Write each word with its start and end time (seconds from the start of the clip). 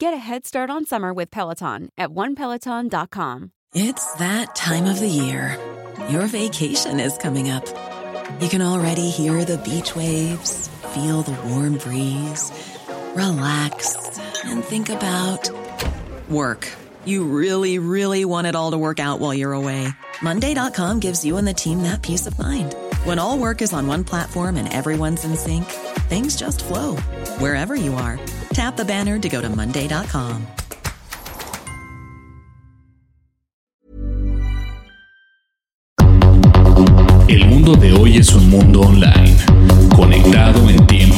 Get 0.00 0.14
a 0.14 0.16
head 0.16 0.46
start 0.46 0.70
on 0.70 0.86
summer 0.86 1.12
with 1.12 1.28
Peloton 1.32 1.90
at 1.98 2.10
onepeloton.com. 2.10 3.50
It's 3.74 4.14
that 4.14 4.54
time 4.54 4.86
of 4.86 5.00
the 5.00 5.08
year. 5.08 5.58
Your 6.08 6.28
vacation 6.28 7.00
is 7.00 7.18
coming 7.18 7.50
up. 7.50 7.66
You 8.40 8.48
can 8.48 8.62
already 8.62 9.10
hear 9.10 9.44
the 9.44 9.58
beach 9.58 9.96
waves, 9.96 10.68
feel 10.94 11.22
the 11.22 11.36
warm 11.48 11.78
breeze, 11.78 12.52
relax, 13.16 13.96
and 14.44 14.62
think 14.62 14.88
about 14.88 15.50
work. 16.28 16.72
You 17.04 17.24
really, 17.24 17.80
really 17.80 18.24
want 18.24 18.46
it 18.46 18.54
all 18.54 18.70
to 18.70 18.78
work 18.78 19.00
out 19.00 19.18
while 19.18 19.34
you're 19.34 19.52
away. 19.52 19.88
Monday.com 20.22 21.00
gives 21.00 21.24
you 21.24 21.38
and 21.38 21.48
the 21.48 21.54
team 21.54 21.82
that 21.82 22.02
peace 22.02 22.28
of 22.28 22.38
mind. 22.38 22.72
When 23.04 23.18
all 23.18 23.38
work 23.38 23.62
is 23.62 23.72
on 23.72 23.86
one 23.86 24.02
platform 24.02 24.56
and 24.56 24.72
everyone's 24.72 25.24
in 25.24 25.36
sync, 25.36 25.64
things 26.08 26.36
just 26.36 26.64
flow 26.64 26.96
wherever 27.38 27.76
you 27.76 27.94
are. 27.94 28.18
Tap 28.50 28.76
the 28.76 28.84
banner 28.84 29.18
to 29.18 29.28
go 29.28 29.40
to 29.40 29.48
Monday.com. 29.48 30.46
El 37.28 37.44
mundo 37.44 37.76
de 37.76 37.92
hoy 37.92 38.16
es 38.16 38.34
un 38.34 38.48
mundo 38.50 38.80
online, 38.80 39.36
conectado 39.94 40.68
en 40.68 40.86
tiempo 40.86 41.17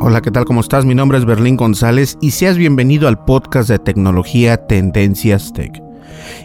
Hola, 0.00 0.20
¿qué 0.20 0.30
tal? 0.30 0.44
¿Cómo 0.44 0.60
estás? 0.60 0.84
Mi 0.84 0.94
nombre 0.94 1.18
es 1.18 1.24
Berlín 1.24 1.56
González 1.56 2.16
y 2.20 2.30
seas 2.32 2.56
bienvenido 2.58 3.08
al 3.08 3.24
podcast 3.24 3.68
de 3.68 3.78
tecnología 3.78 4.56
Tendencias 4.66 5.52
Tech. 5.52 5.72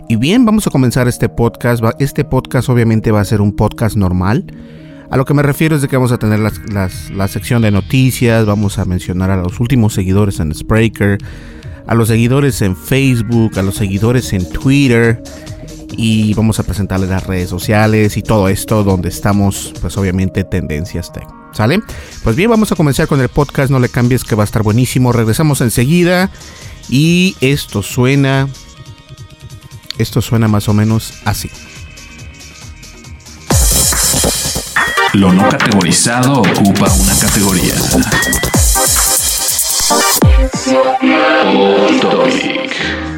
Y 0.08 0.16
bien, 0.16 0.46
vamos 0.46 0.66
a 0.66 0.72
comenzar 0.72 1.08
este 1.08 1.30
podcast. 1.30 1.84
Este 2.00 2.24
podcast 2.24 2.70
obviamente 2.70 3.12
va 3.12 3.22
a 3.22 3.26
ser 3.26 3.42
un 3.42 3.56
podcast 3.56 3.96
normal. 3.96 4.46
A 5.12 5.18
lo 5.18 5.26
que 5.26 5.34
me 5.34 5.44
refiero 5.44 5.76
es 5.76 5.82
de 5.82 5.88
que 5.90 5.98
vamos 5.98 6.12
a 6.12 6.18
tener 6.18 6.40
las- 6.40 7.10
la 7.12 7.28
sección 7.28 7.62
de 7.62 7.72
noticias, 7.72 8.46
vamos 8.46 8.80
a 8.80 8.86
mencionar 8.86 9.30
a 9.32 9.38
los 9.38 9.60
últimos 9.60 9.94
seguidores 9.94 10.40
en 10.40 10.54
Spreaker, 10.56 11.18
a 11.86 11.96
los 11.96 12.08
seguidores 12.08 12.62
en 12.62 12.76
Facebook, 12.76 13.60
a 13.60 13.62
los 13.64 13.76
seguidores 13.76 14.32
en 14.34 14.48
Twitter 14.50 15.22
y 15.92 16.34
vamos 16.34 16.60
a 16.60 16.64
presentarles 16.64 17.10
las 17.10 17.26
redes 17.26 17.50
sociales 17.50 18.18
y 18.18 18.22
todo 18.22 18.50
esto 18.50 18.84
donde 18.84 19.10
estamos, 19.10 19.74
pues 19.82 19.98
obviamente 19.98 20.44
Tendencias 20.44 21.12
Tech. 21.12 21.28
¿Sale? 21.52 21.82
Pues 22.24 22.36
bien, 22.36 22.50
vamos 22.50 22.72
a 22.72 22.76
comenzar 22.76 23.08
con 23.08 23.22
el 23.22 23.30
podcast, 23.30 23.72
no 23.72 23.80
le 23.80 23.90
cambies 23.90 24.24
que 24.24 24.36
va 24.36 24.44
a 24.44 24.46
estar 24.46 24.62
buenísimo. 24.62 25.12
Regresamos 25.12 25.62
enseguida 25.62 26.30
y 26.90 27.36
esto 27.42 27.82
suena 27.82 28.48
esto 30.00 30.22
suena 30.22 30.48
más 30.48 30.70
o 30.70 30.74
menos 30.74 31.14
así. 31.26 31.52
Lo 35.14 35.34
no 35.34 35.50
categorizado 35.50 36.42
ocupa 36.42 36.90
una 36.94 37.16
categoría. 37.20 37.74
Off 41.56 42.00
topic. 42.00 43.09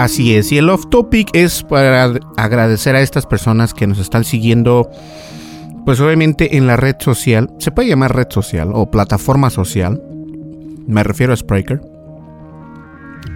Así 0.00 0.34
es, 0.34 0.50
y 0.50 0.56
el 0.56 0.70
off 0.70 0.86
topic 0.88 1.28
es 1.34 1.62
para 1.62 2.10
agradecer 2.38 2.96
a 2.96 3.02
estas 3.02 3.26
personas 3.26 3.74
que 3.74 3.86
nos 3.86 3.98
están 3.98 4.24
siguiendo, 4.24 4.90
pues 5.84 6.00
obviamente 6.00 6.56
en 6.56 6.66
la 6.66 6.78
red 6.78 6.96
social, 7.00 7.50
se 7.58 7.70
puede 7.70 7.90
llamar 7.90 8.16
red 8.16 8.28
social 8.30 8.70
o 8.72 8.90
plataforma 8.90 9.50
social, 9.50 10.02
me 10.86 11.04
refiero 11.04 11.34
a 11.34 11.36
Spreaker. 11.36 11.82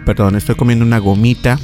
Perdón, 0.07 0.37
estoy 0.37 0.55
comiendo 0.55 0.87
una 0.87 0.97
gomita. 0.97 1.59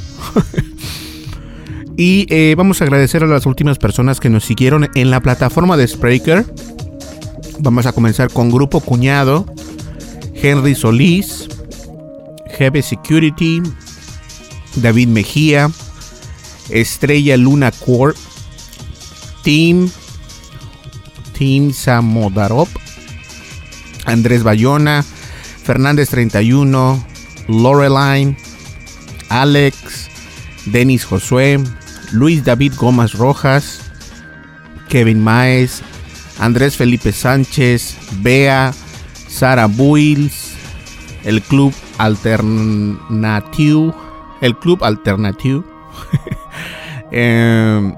y 1.97 2.27
eh, 2.29 2.53
vamos 2.55 2.79
a 2.81 2.83
agradecer 2.83 3.23
a 3.23 3.27
las 3.27 3.47
últimas 3.47 3.79
personas 3.79 4.19
que 4.19 4.29
nos 4.29 4.45
siguieron 4.45 4.87
en 4.93 5.09
la 5.09 5.19
plataforma 5.19 5.77
de 5.77 5.87
Spreaker. 5.87 6.45
Vamos 7.57 7.87
a 7.87 7.91
comenzar 7.91 8.31
con 8.31 8.51
Grupo 8.51 8.81
Cuñado, 8.81 9.47
Henry 10.35 10.75
Solís, 10.75 11.47
GB 12.59 12.83
Security, 12.83 13.63
David 14.75 15.07
Mejía, 15.09 15.71
Estrella 16.69 17.37
Luna 17.37 17.71
Core, 17.71 18.15
Team, 19.43 19.89
Team 21.37 21.73
Andrés 24.05 24.43
Bayona, 24.43 25.03
Fernández 25.63 26.09
31, 26.09 27.05
Loreline, 27.47 28.37
Alex, 29.29 30.09
Denis 30.65 31.05
Josué, 31.05 31.59
Luis 32.11 32.43
David 32.43 32.73
Gómez 32.77 33.13
Rojas, 33.13 33.79
Kevin 34.89 35.23
Maes, 35.23 35.81
Andrés 36.39 36.75
Felipe 36.75 37.11
Sánchez, 37.11 37.97
Bea, 38.21 38.73
Sara 39.27 39.67
Buils, 39.67 40.51
el 41.23 41.41
Club 41.41 41.73
Alternativo, 41.97 43.95
el 44.41 44.57
Club 44.57 44.83
Alternativo, 44.83 45.63
eh, 47.11 47.93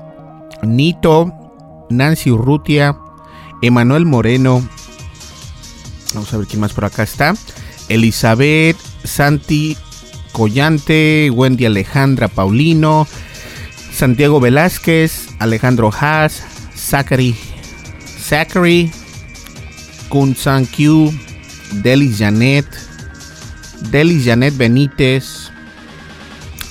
Nito, 0.61 1.33
Nancy 1.89 2.31
Urrutia, 2.31 2.97
Emanuel 3.61 4.05
Moreno, 4.05 4.61
vamos 6.13 6.33
a 6.33 6.37
ver 6.37 6.47
quién 6.47 6.59
más 6.59 6.73
por 6.73 6.85
acá 6.85 7.03
está, 7.03 7.33
Elizabeth, 7.89 8.77
Santi 9.03 9.77
Collante, 10.33 11.29
Wendy 11.31 11.65
Alejandra 11.65 12.27
Paulino, 12.27 13.07
Santiago 13.93 14.39
Velázquez, 14.39 15.27
Alejandro 15.39 15.91
Haas, 15.91 16.43
Zachary, 16.75 17.35
Zachary, 18.19 18.91
Kun 20.09 20.35
San 20.35 20.65
Q, 20.65 21.13
Delis 21.83 22.17
Janet, 22.17 22.65
Delis 23.91 24.25
Janet 24.25 24.57
Benítez, 24.57 25.52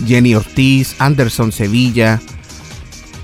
Jenny 0.07 0.35
Ortiz, 0.35 0.97
Anderson 0.99 1.53
Sevilla, 1.53 2.21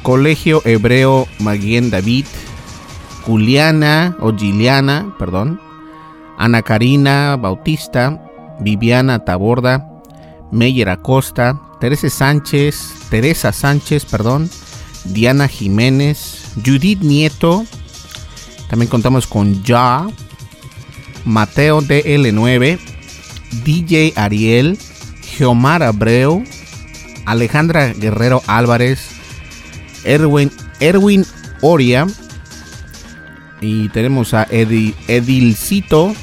Colegio 0.02 0.62
Hebreo 0.64 1.26
Maguien 1.38 1.90
David, 1.90 2.26
Juliana 3.24 4.16
o 4.20 4.34
Giliana, 4.34 5.14
perdón, 5.18 5.60
Ana 6.38 6.62
Karina 6.62 7.36
Bautista, 7.36 8.22
Viviana 8.60 9.24
Taborda, 9.24 9.86
Meyer 10.50 10.88
Acosta, 10.88 11.60
Teresa 11.80 12.08
Sánchez, 12.08 12.94
Teresa 13.10 13.52
Sánchez, 13.52 14.04
perdón, 14.04 14.48
Diana 15.04 15.48
Jiménez, 15.48 16.52
Judith 16.64 17.00
Nieto, 17.02 17.64
también 18.68 18.88
contamos 18.88 19.26
con 19.26 19.62
Ya, 19.64 20.06
Mateo 21.24 21.80
DL9, 21.82 22.78
DJ 23.64 24.12
Ariel, 24.16 24.78
Geomar 25.22 25.82
Abreu, 25.82 26.44
Alejandra 27.30 27.92
Guerrero 27.92 28.42
Álvarez, 28.46 29.10
Erwin, 30.04 30.50
Erwin 30.80 31.24
Oria, 31.60 32.06
y 33.60 33.88
tenemos 33.90 34.34
a 34.34 34.46
Edi- 34.46 34.94
Edilcito, 35.08 36.14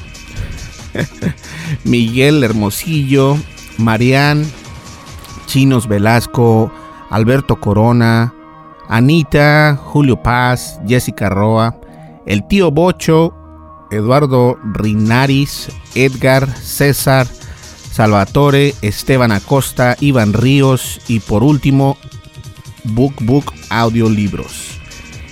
Miguel 1.84 2.42
Hermosillo, 2.42 3.36
Marián, 3.78 4.44
Chinos 5.46 5.86
Velasco, 5.88 6.72
Alberto 7.10 7.60
Corona, 7.60 8.32
Anita, 8.88 9.78
Julio 9.80 10.22
Paz, 10.22 10.80
Jessica 10.86 11.28
Roa, 11.28 11.76
el 12.26 12.46
tío 12.48 12.70
Bocho, 12.70 13.34
Eduardo 13.90 14.58
Rinaris, 14.72 15.68
Edgar, 15.94 16.48
César, 16.56 17.26
Salvatore, 17.96 18.74
Esteban 18.82 19.32
Acosta, 19.32 19.96
Iván 20.00 20.34
Ríos 20.34 21.00
y 21.08 21.20
por 21.20 21.42
último, 21.42 21.96
Book 22.84 23.14
Book 23.22 23.54
Audiolibros. 23.70 24.78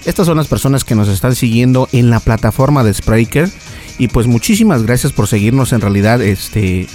Estas 0.07 0.25
son 0.25 0.39
las 0.39 0.49
personas 0.49 0.83
que 0.83 0.95
nos 0.95 1.09
están 1.09 1.35
siguiendo 1.35 1.91
en 1.93 2.09
la 2.09 2.21
plataforma 2.21 2.83
de 2.83 2.95
Spreaker. 2.95 3.51
Y 3.99 4.09
pues 4.09 4.27
muchísimas 4.27 4.83
gracias 4.83 5.13
por 5.13 5.29
seguirnos. 5.29 5.75
En 5.75 5.83
realidad, 5.83 6.23
este. 6.23 6.89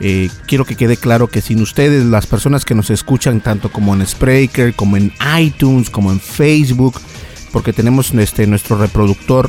Eh, 0.00 0.30
quiero 0.48 0.64
que 0.64 0.74
quede 0.74 0.96
claro 0.96 1.28
que 1.28 1.42
sin 1.42 1.62
ustedes, 1.62 2.04
las 2.04 2.26
personas 2.26 2.64
que 2.64 2.74
nos 2.74 2.90
escuchan, 2.90 3.40
tanto 3.40 3.70
como 3.70 3.94
en 3.94 4.04
Spreaker, 4.04 4.74
como 4.74 4.96
en 4.96 5.12
iTunes, 5.38 5.90
como 5.90 6.10
en 6.10 6.18
Facebook, 6.18 7.00
porque 7.52 7.72
tenemos 7.72 8.12
este, 8.14 8.48
nuestro 8.48 8.76
reproductor 8.76 9.48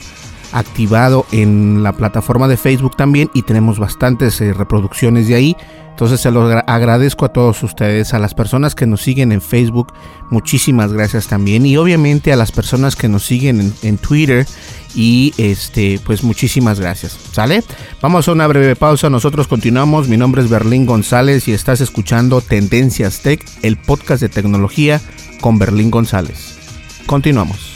activado 0.52 1.26
en 1.32 1.84
la 1.84 1.94
plataforma 1.94 2.48
de 2.48 2.58
Facebook 2.58 2.96
también 2.96 3.30
y 3.34 3.44
tenemos 3.44 3.80
bastantes 3.80 4.40
eh, 4.42 4.54
reproducciones 4.54 5.28
de 5.28 5.36
ahí. 5.36 5.58
Entonces 6.00 6.22
se 6.22 6.32
lo 6.32 6.44
agradezco 6.44 7.26
a 7.26 7.34
todos 7.34 7.62
ustedes, 7.62 8.14
a 8.14 8.20
las 8.20 8.34
personas 8.34 8.74
que 8.74 8.88
nos 8.88 9.02
siguen 9.02 9.34
en 9.34 9.42
Facebook, 9.42 9.92
muchísimas 10.30 10.94
gracias 10.94 11.28
también 11.28 11.66
y 11.66 11.76
obviamente 11.76 12.32
a 12.32 12.38
las 12.38 12.54
personas 12.54 12.96
que 12.96 13.10
nos 13.10 13.26
siguen 13.26 13.74
en, 13.82 13.98
Twitter 13.98 14.48
y 14.96 15.34
este 15.38 16.00
pues 16.06 16.24
muchísimas 16.24 16.80
gracias. 16.80 17.18
¿Sale? 17.34 17.64
Vamos 18.02 18.30
a 18.30 18.32
una 18.32 18.48
breve 18.48 18.78
pausa, 18.78 19.10
nosotros 19.10 19.50
continuamos. 19.50 20.08
Mi 20.08 20.16
nombre 20.16 20.42
es 20.42 20.50
Berlín 20.50 20.86
González 20.86 21.50
y 21.50 21.52
estás 21.52 21.82
escuchando 21.82 22.40
Tendencias 22.40 23.20
Tech, 23.20 23.46
el 23.62 23.76
podcast 23.76 24.22
de 24.22 24.30
tecnología 24.30 25.02
con 25.42 25.60
Berlín 25.60 25.92
González. 25.92 26.58
Continuamos. 27.08 27.76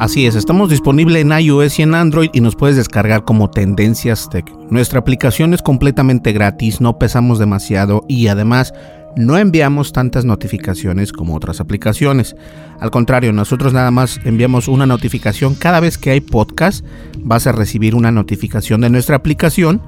Así 0.00 0.24
es, 0.24 0.34
estamos 0.34 0.70
disponibles 0.70 1.20
en 1.20 1.30
iOS 1.30 1.78
y 1.78 1.82
en 1.82 1.94
Android 1.94 2.30
y 2.32 2.40
nos 2.40 2.56
puedes 2.56 2.74
descargar 2.74 3.22
como 3.26 3.50
Tendencias 3.50 4.30
Tech. 4.30 4.50
Nuestra 4.70 4.98
aplicación 4.98 5.52
es 5.52 5.60
completamente 5.60 6.32
gratis, 6.32 6.80
no 6.80 6.98
pesamos 6.98 7.38
demasiado 7.38 8.06
y 8.08 8.28
además 8.28 8.72
no 9.14 9.36
enviamos 9.36 9.92
tantas 9.92 10.24
notificaciones 10.24 11.12
como 11.12 11.36
otras 11.36 11.60
aplicaciones. 11.60 12.34
Al 12.80 12.90
contrario, 12.90 13.34
nosotros 13.34 13.74
nada 13.74 13.90
más 13.90 14.18
enviamos 14.24 14.68
una 14.68 14.86
notificación 14.86 15.54
cada 15.54 15.80
vez 15.80 15.98
que 15.98 16.12
hay 16.12 16.22
podcast, 16.22 16.82
vas 17.18 17.46
a 17.46 17.52
recibir 17.52 17.94
una 17.94 18.10
notificación 18.10 18.80
de 18.80 18.88
nuestra 18.88 19.16
aplicación. 19.16 19.82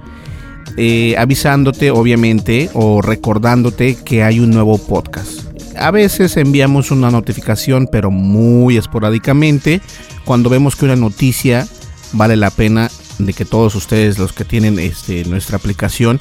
Eh, 0.77 1.17
avisándote 1.19 1.91
obviamente 1.91 2.71
o 2.75 3.01
recordándote 3.01 3.97
que 3.97 4.23
hay 4.23 4.41
un 4.41 4.51
nuevo 4.51 4.77
podcast. 4.79 5.52
A 5.77 5.91
veces 5.91 6.37
enviamos 6.37 6.91
una 6.91 7.11
notificación, 7.11 7.89
pero 7.91 8.11
muy 8.11 8.77
esporádicamente, 8.77 9.81
cuando 10.25 10.51
vemos 10.51 10.77
que 10.77 10.85
una 10.85 10.97
noticia 10.97 11.67
vale 12.13 12.37
la 12.37 12.51
pena 12.51 12.91
de 13.19 13.33
que 13.33 13.45
todos 13.45 13.75
ustedes, 13.75 14.19
los 14.19 14.33
que 14.33 14.45
tienen 14.45 14.79
este, 14.79 15.25
nuestra 15.25 15.57
aplicación, 15.57 16.21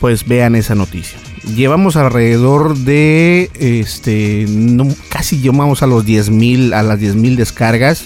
pues 0.00 0.26
vean 0.26 0.54
esa 0.54 0.74
noticia. 0.74 1.18
Llevamos 1.54 1.96
alrededor 1.96 2.76
de, 2.76 3.50
este, 3.54 4.46
casi 5.08 5.40
llamamos 5.40 5.82
a 5.82 5.86
los 5.86 6.04
10.000, 6.04 6.72
a 6.74 6.82
las 6.82 7.00
10.000 7.00 7.36
descargas. 7.36 8.04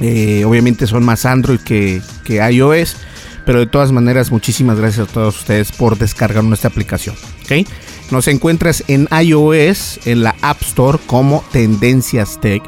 Eh, 0.00 0.44
obviamente 0.44 0.86
son 0.86 1.04
más 1.04 1.24
Android 1.24 1.60
que, 1.60 2.00
que 2.24 2.36
iOS, 2.36 2.96
pero 3.44 3.58
de 3.60 3.66
todas 3.66 3.90
maneras 3.90 4.30
muchísimas 4.30 4.78
gracias 4.78 5.08
a 5.08 5.12
todos 5.12 5.38
ustedes 5.40 5.72
por 5.72 5.98
descargar 5.98 6.44
nuestra 6.44 6.70
aplicación. 6.70 7.16
¿okay? 7.44 7.66
Nos 8.10 8.26
encuentras 8.26 8.82
en 8.88 9.06
iOS, 9.10 10.00
en 10.06 10.22
la 10.22 10.34
App 10.40 10.62
Store 10.62 10.98
como 11.06 11.44
Tendencias 11.52 12.40
Tech 12.40 12.62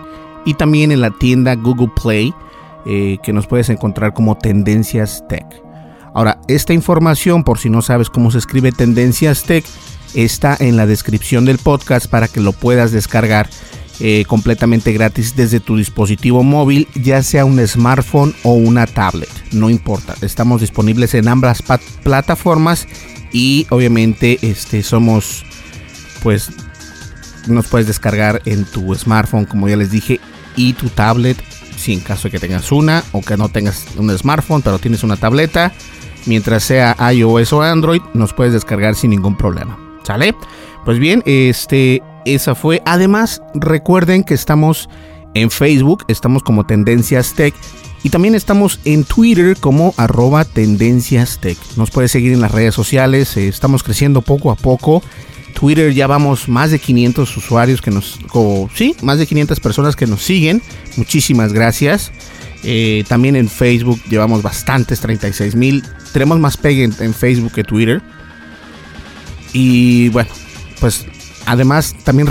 y 0.44 0.54
también 0.54 0.92
en 0.92 1.00
la 1.00 1.10
tienda 1.10 1.54
Google 1.54 1.90
Play 2.02 2.34
eh, 2.86 3.18
que 3.22 3.32
nos 3.32 3.46
puedes 3.46 3.70
encontrar 3.70 4.12
como 4.12 4.36
Tendencias 4.36 5.24
Tech. 5.28 5.46
Ahora, 6.12 6.40
esta 6.48 6.72
información, 6.72 7.44
por 7.44 7.58
si 7.58 7.70
no 7.70 7.82
sabes 7.82 8.10
cómo 8.10 8.30
se 8.30 8.38
escribe 8.38 8.72
Tendencias 8.72 9.44
Tech, 9.44 9.64
está 10.14 10.56
en 10.60 10.76
la 10.76 10.86
descripción 10.86 11.44
del 11.44 11.58
podcast 11.58 12.06
para 12.06 12.28
que 12.28 12.40
lo 12.40 12.52
puedas 12.52 12.92
descargar 12.92 13.48
eh, 14.00 14.24
completamente 14.26 14.92
gratis 14.92 15.36
desde 15.36 15.60
tu 15.60 15.76
dispositivo 15.76 16.42
móvil, 16.42 16.88
ya 16.94 17.22
sea 17.22 17.44
un 17.44 17.66
smartphone 17.66 18.34
o 18.42 18.54
una 18.54 18.86
tablet, 18.86 19.28
no 19.52 19.70
importa. 19.70 20.14
Estamos 20.22 20.62
disponibles 20.62 21.14
en 21.14 21.28
ambas 21.28 21.62
plataformas 22.02 22.88
y 23.32 23.66
obviamente 23.70 24.38
este 24.42 24.82
somos 24.82 25.44
pues 26.22 26.50
nos 27.46 27.68
puedes 27.68 27.86
descargar 27.86 28.42
en 28.44 28.64
tu 28.64 28.94
smartphone 28.94 29.44
como 29.44 29.68
ya 29.68 29.76
les 29.76 29.90
dije 29.90 30.20
y 30.56 30.72
tu 30.74 30.88
tablet 30.88 31.36
si 31.76 31.94
en 31.94 32.00
caso 32.00 32.24
de 32.24 32.32
que 32.32 32.38
tengas 32.38 32.70
una 32.72 33.02
o 33.12 33.22
que 33.22 33.36
no 33.36 33.48
tengas 33.48 33.86
un 33.96 34.16
smartphone 34.16 34.62
pero 34.62 34.78
tienes 34.78 35.02
una 35.02 35.16
tableta 35.16 35.72
mientras 36.26 36.64
sea 36.64 36.96
iOS 37.12 37.52
o 37.52 37.62
Android 37.62 38.02
nos 38.14 38.34
puedes 38.34 38.52
descargar 38.52 38.94
sin 38.94 39.10
ningún 39.10 39.36
problema 39.36 39.78
sale 40.04 40.34
pues 40.84 40.98
bien 40.98 41.22
este 41.26 42.02
esa 42.24 42.54
fue. 42.54 42.82
Además 42.84 43.42
recuerden 43.54 44.24
que 44.24 44.34
estamos 44.34 44.88
en 45.34 45.50
Facebook 45.50 46.04
estamos 46.08 46.42
como 46.42 46.66
Tendencias 46.66 47.34
Tech 47.34 47.54
y 48.02 48.10
también 48.10 48.34
estamos 48.34 48.80
en 48.84 49.04
Twitter 49.04 49.56
como 49.58 49.94
arroba 49.96 50.44
tendencias 50.44 51.38
tech. 51.40 51.58
Nos 51.76 51.90
puedes 51.90 52.10
seguir 52.10 52.32
en 52.32 52.40
las 52.40 52.52
redes 52.52 52.74
sociales, 52.74 53.36
eh, 53.36 53.48
estamos 53.48 53.82
creciendo 53.82 54.22
poco 54.22 54.50
a 54.50 54.56
poco. 54.56 55.02
Twitter 55.54 55.92
ya 55.92 56.06
vamos 56.06 56.48
más 56.48 56.70
de 56.70 56.78
500 56.78 57.36
usuarios 57.36 57.82
que 57.82 57.90
nos... 57.90 58.18
sí, 58.74 58.94
más 59.02 59.18
de 59.18 59.26
500 59.26 59.60
personas 59.60 59.96
que 59.96 60.06
nos 60.06 60.22
siguen. 60.22 60.62
Muchísimas 60.96 61.52
gracias. 61.52 62.12
Eh, 62.62 63.04
también 63.08 63.36
en 63.36 63.48
Facebook 63.48 64.00
llevamos 64.08 64.42
bastantes, 64.42 65.00
36 65.00 65.54
mil. 65.56 65.84
Tenemos 66.12 66.38
más 66.38 66.56
pegue 66.56 66.84
en 66.84 67.14
Facebook 67.14 67.52
que 67.52 67.64
Twitter. 67.64 68.00
Y 69.52 70.08
bueno, 70.10 70.30
pues 70.80 71.06
además 71.46 71.94
también 72.04 72.28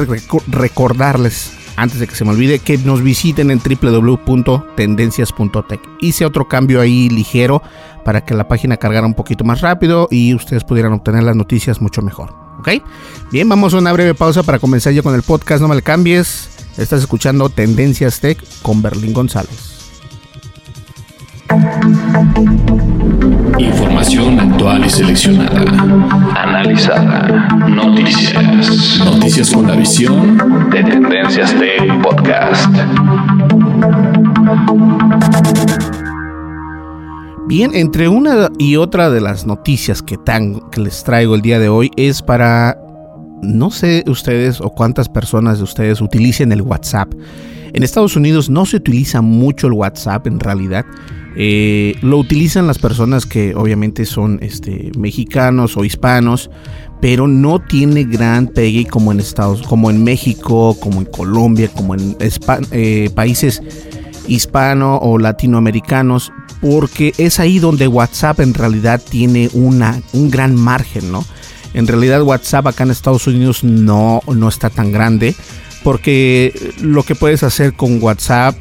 recordarles 0.48 1.52
antes 1.82 2.00
de 2.00 2.08
que 2.08 2.16
se 2.16 2.24
me 2.26 2.32
olvide, 2.32 2.60
que 2.60 2.78
nos 2.78 3.02
visiten 3.02 3.50
en 3.52 3.60
www.tendencias.tech. 3.60 5.82
Hice 6.02 6.26
otro 6.26 6.48
cambio 6.48 6.80
ahí 6.82 7.10
ligero 7.10 7.62
para 8.04 8.26
que 8.26 8.34
la 8.34 8.48
página 8.48 8.78
cargara 8.78 9.08
un 9.08 9.14
poquito 9.14 9.44
más 9.44 9.62
rápido 9.62 10.08
y 10.12 10.34
ustedes 10.34 10.64
pudieran 10.64 10.94
obtener 10.94 11.22
las 11.24 11.36
noticias 11.36 11.82
mucho 11.82 12.02
mejor. 12.02 12.34
¿Ok? 12.60 12.70
Bien, 13.32 13.48
vamos 13.48 13.74
a 13.74 13.78
una 13.78 13.94
breve 13.94 14.14
pausa 14.14 14.44
para 14.44 14.60
comenzar 14.60 14.92
ya 14.94 15.02
con 15.02 15.16
el 15.16 15.24
podcast. 15.24 15.62
No 15.62 15.70
me 15.70 15.76
le 15.76 15.82
cambies. 15.82 16.50
Estás 16.78 17.02
escuchando 17.02 17.50
Tendencias 17.50 18.20
Tech 18.20 18.44
con 18.62 18.82
Berlín 18.82 19.14
González. 19.14 19.78
Información 23.60 24.40
actual 24.40 24.86
y 24.86 24.90
seleccionada. 24.90 25.62
Analizada. 26.34 27.50
Noticias. 27.68 29.02
Noticias 29.04 29.52
con 29.52 29.68
la 29.68 29.76
visión 29.76 30.70
de 30.70 30.84
Tendencias 30.84 31.54
Tech 31.60 32.02
Podcast. 32.02 32.74
Bien, 37.48 37.72
entre 37.74 38.08
una 38.08 38.50
y 38.58 38.78
otra 38.78 39.10
de 39.10 39.20
las 39.20 39.46
noticias 39.46 40.02
que, 40.02 40.18
tan, 40.18 40.62
que 40.70 40.80
les 40.80 41.04
traigo 41.04 41.36
el 41.36 41.42
día 41.42 41.60
de 41.60 41.68
hoy 41.68 41.92
es 41.98 42.22
para, 42.22 42.78
no 43.42 43.72
sé 43.72 44.04
ustedes 44.08 44.62
o 44.62 44.70
cuántas 44.70 45.10
personas 45.10 45.58
de 45.58 45.64
ustedes 45.64 46.02
utilicen 46.02 46.52
el 46.52 46.62
WhatsApp. 46.62 47.14
En 47.74 47.84
Estados 47.84 48.16
Unidos 48.16 48.50
no 48.50 48.66
se 48.66 48.78
utiliza 48.78 49.22
mucho 49.22 49.68
el 49.68 49.74
WhatsApp 49.74 50.28
en 50.28 50.40
realidad. 50.40 50.86
Eh, 51.36 51.96
lo 52.02 52.18
utilizan 52.18 52.68
las 52.68 52.80
personas 52.80 53.26
que 53.26 53.54
obviamente 53.56 54.06
son 54.06 54.40
este, 54.42 54.92
mexicanos 54.98 55.78
o 55.78 55.86
hispanos, 55.86 56.50
pero 57.02 57.28
no 57.28 57.60
tiene 57.60 58.04
gran 58.04 58.48
pegue 58.48 58.86
como 58.86 59.12
en 59.12 59.20
Estados, 59.20 59.62
como 59.62 59.90
en 59.90 60.04
México, 60.04 60.76
como 60.80 61.00
en 61.00 61.06
Colombia, 61.06 61.70
como 61.74 61.94
en 61.94 62.18
eh, 62.72 63.10
países 63.14 63.62
hispano 64.28 64.98
o 64.98 65.18
latinoamericanos. 65.18 66.32
porque 66.62 67.14
es 67.18 67.40
ahí 67.40 67.58
donde 67.58 67.88
WhatsApp 67.88 68.42
en 68.42 68.54
realidad 68.54 69.02
tiene 69.10 69.50
una, 69.54 70.02
un 70.12 70.30
gran 70.30 70.56
margen, 70.56 71.10
¿no? 71.10 71.24
En 71.74 71.88
realidad 71.88 72.22
WhatsApp 72.22 72.68
acá 72.68 72.84
en 72.84 72.92
Estados 72.92 73.28
Unidos 73.28 73.64
no, 73.64 74.22
no 74.28 74.50
está 74.50 74.70
tan 74.70 74.92
grande 74.92 75.36
porque 75.84 76.74
lo 76.82 77.04
que 77.04 77.16
puedes 77.16 77.44
hacer 77.44 77.74
con 77.74 78.02
WhatsApp 78.02 78.56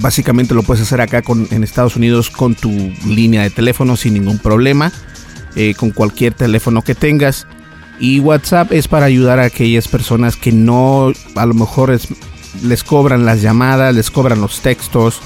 básicamente 0.00 0.54
lo 0.54 0.62
puedes 0.62 0.82
hacer 0.82 1.00
acá 1.00 1.22
en 1.50 1.64
Estados 1.64 1.96
Unidos 1.96 2.30
con 2.30 2.54
tu 2.54 2.70
línea 3.06 3.42
de 3.42 3.50
teléfono 3.50 3.96
sin 3.96 4.14
ningún 4.14 4.38
problema, 4.38 4.92
eh, 5.56 5.74
con 5.74 5.90
cualquier 5.90 6.34
teléfono 6.34 6.82
que 6.82 6.94
tengas. 6.94 7.46
Y 7.98 8.20
WhatsApp 8.20 8.72
es 8.72 8.88
para 8.88 9.06
ayudar 9.06 9.38
a 9.38 9.44
aquellas 9.44 9.86
personas 9.88 10.36
que 10.36 10.52
no, 10.52 11.12
a 11.34 11.46
lo 11.46 11.54
mejor 11.54 11.98
les 12.62 12.84
cobran 12.84 13.26
las 13.26 13.42
llamadas, 13.42 13.94
les 13.94 14.10
cobran 14.10 14.40
los 14.40 14.60
textos, 14.60 15.20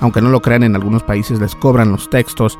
aunque 0.00 0.20
no 0.20 0.30
lo 0.30 0.42
crean 0.42 0.64
en 0.64 0.74
algunos 0.74 1.04
países, 1.04 1.38
les 1.38 1.54
cobran 1.54 1.92
los 1.92 2.10
textos. 2.10 2.58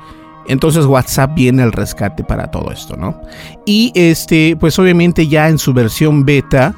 Entonces 0.49 0.87
WhatsApp 0.87 1.35
viene 1.35 1.63
al 1.63 1.73
rescate 1.73 2.25
para 2.25 2.51
todo 2.51 2.73
esto, 2.73 2.97
¿no? 2.97 3.21
Y 3.65 3.93
este, 3.95 4.57
pues 4.57 4.79
obviamente 4.79 5.29
ya 5.29 5.49
en 5.49 5.59
su 5.59 5.73
versión 5.73 6.25
beta, 6.25 6.75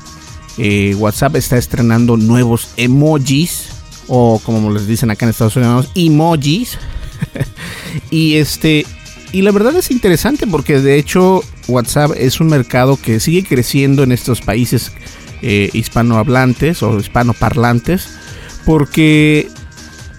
eh, 0.56 0.94
WhatsApp 0.96 1.36
está 1.36 1.56
estrenando 1.56 2.16
nuevos 2.16 2.70
emojis 2.76 3.70
o 4.08 4.40
como 4.44 4.70
les 4.70 4.86
dicen 4.86 5.10
acá 5.10 5.26
en 5.26 5.30
Estados 5.30 5.56
Unidos, 5.56 5.90
emojis. 5.94 6.78
y 8.10 8.36
este 8.36 8.86
y 9.32 9.42
la 9.42 9.50
verdad 9.50 9.76
es 9.76 9.90
interesante 9.90 10.46
porque 10.46 10.80
de 10.80 10.96
hecho 10.96 11.42
WhatsApp 11.68 12.12
es 12.16 12.40
un 12.40 12.46
mercado 12.48 12.96
que 12.96 13.20
sigue 13.20 13.44
creciendo 13.44 14.02
en 14.02 14.12
estos 14.12 14.40
países 14.40 14.92
eh, 15.42 15.68
hispanohablantes 15.72 16.82
o 16.82 16.98
hispanoparlantes 16.98 18.08
porque 18.64 19.48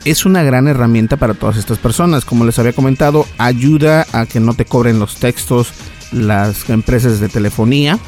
es 0.09 0.25
una 0.25 0.43
gran 0.43 0.67
herramienta 0.67 1.17
para 1.17 1.33
todas 1.33 1.57
estas 1.57 1.77
personas. 1.77 2.25
Como 2.25 2.45
les 2.45 2.57
había 2.59 2.73
comentado, 2.73 3.25
ayuda 3.37 4.05
a 4.11 4.25
que 4.25 4.39
no 4.39 4.53
te 4.53 4.65
cobren 4.65 4.99
los 4.99 5.15
textos 5.15 5.73
las 6.11 6.69
empresas 6.69 7.19
de 7.19 7.29
telefonía. 7.29 7.99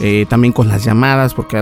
Eh, 0.00 0.26
también 0.28 0.52
con 0.52 0.68
las 0.68 0.84
llamadas, 0.84 1.32
porque 1.32 1.58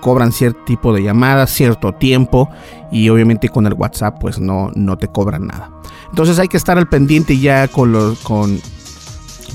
cobran 0.00 0.32
cierto 0.32 0.64
tipo 0.64 0.92
de 0.92 1.02
llamadas, 1.02 1.52
cierto 1.52 1.92
tiempo 1.92 2.50
y 2.90 3.08
obviamente 3.08 3.48
con 3.48 3.66
el 3.66 3.74
WhatsApp 3.74 4.18
pues 4.20 4.38
no, 4.38 4.70
no 4.74 4.96
te 4.98 5.08
cobran 5.08 5.46
nada. 5.46 5.70
Entonces 6.10 6.38
hay 6.38 6.48
que 6.48 6.56
estar 6.56 6.78
al 6.78 6.88
pendiente 6.88 7.38
ya 7.38 7.68
con, 7.68 8.16
con, 8.22 8.60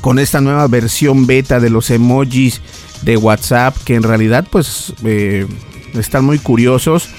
con 0.02 0.20
esta 0.20 0.42
nueva 0.42 0.68
versión 0.68 1.26
beta 1.26 1.60
de 1.60 1.70
los 1.70 1.90
emojis 1.90 2.62
de 3.02 3.18
WhatsApp 3.18 3.76
que 3.86 3.96
en 3.96 4.04
realidad 4.04 4.46
pues 4.50 4.94
eh, 5.04 5.48
están 5.94 6.26
muy 6.26 6.40
curiosos. 6.40 7.10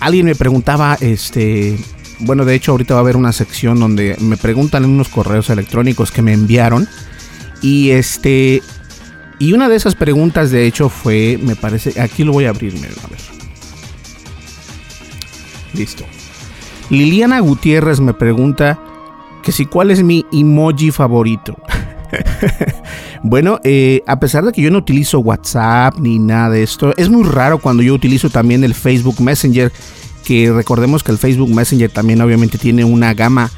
Alguien 0.00 0.26
me 0.26 0.34
preguntaba, 0.34 0.96
este, 1.00 1.78
bueno 2.20 2.44
de 2.44 2.54
hecho 2.54 2.72
ahorita 2.72 2.94
va 2.94 3.00
a 3.00 3.02
haber 3.02 3.16
una 3.16 3.32
sección 3.32 3.80
donde 3.80 4.16
me 4.20 4.36
preguntan 4.36 4.84
en 4.84 4.90
unos 4.90 5.08
correos 5.08 5.50
electrónicos 5.50 6.10
que 6.10 6.22
me 6.22 6.32
enviaron 6.32 6.88
y 7.62 7.90
este 7.90 8.62
y 9.40 9.52
una 9.52 9.68
de 9.68 9.76
esas 9.76 9.94
preguntas, 9.94 10.50
de 10.50 10.66
hecho, 10.66 10.88
fue, 10.88 11.38
me 11.40 11.54
parece, 11.54 12.00
aquí 12.00 12.24
lo 12.24 12.32
voy 12.32 12.46
a 12.46 12.50
abrir, 12.50 12.74
a 12.74 12.80
ver. 12.80 13.20
Listo. 15.74 16.04
Liliana 16.90 17.38
Gutiérrez 17.38 18.00
me 18.00 18.14
pregunta 18.14 18.80
que 19.42 19.52
si 19.52 19.66
cuál 19.66 19.92
es 19.92 20.02
mi 20.02 20.26
emoji 20.32 20.90
favorito. 20.90 21.56
bueno, 23.22 23.60
eh, 23.64 24.02
a 24.06 24.18
pesar 24.20 24.44
de 24.44 24.52
que 24.52 24.62
yo 24.62 24.70
no 24.70 24.78
utilizo 24.78 25.20
WhatsApp 25.20 25.98
ni 25.98 26.18
nada 26.18 26.50
de 26.50 26.62
esto, 26.62 26.94
es 26.96 27.08
muy 27.08 27.24
raro 27.24 27.58
cuando 27.58 27.82
yo 27.82 27.94
utilizo 27.94 28.30
también 28.30 28.64
el 28.64 28.74
Facebook 28.74 29.20
Messenger, 29.20 29.72
que 30.24 30.52
recordemos 30.52 31.02
que 31.02 31.12
el 31.12 31.18
Facebook 31.18 31.50
Messenger 31.50 31.90
también 31.90 32.20
obviamente 32.20 32.58
tiene 32.58 32.84
una 32.84 33.14
gama 33.14 33.50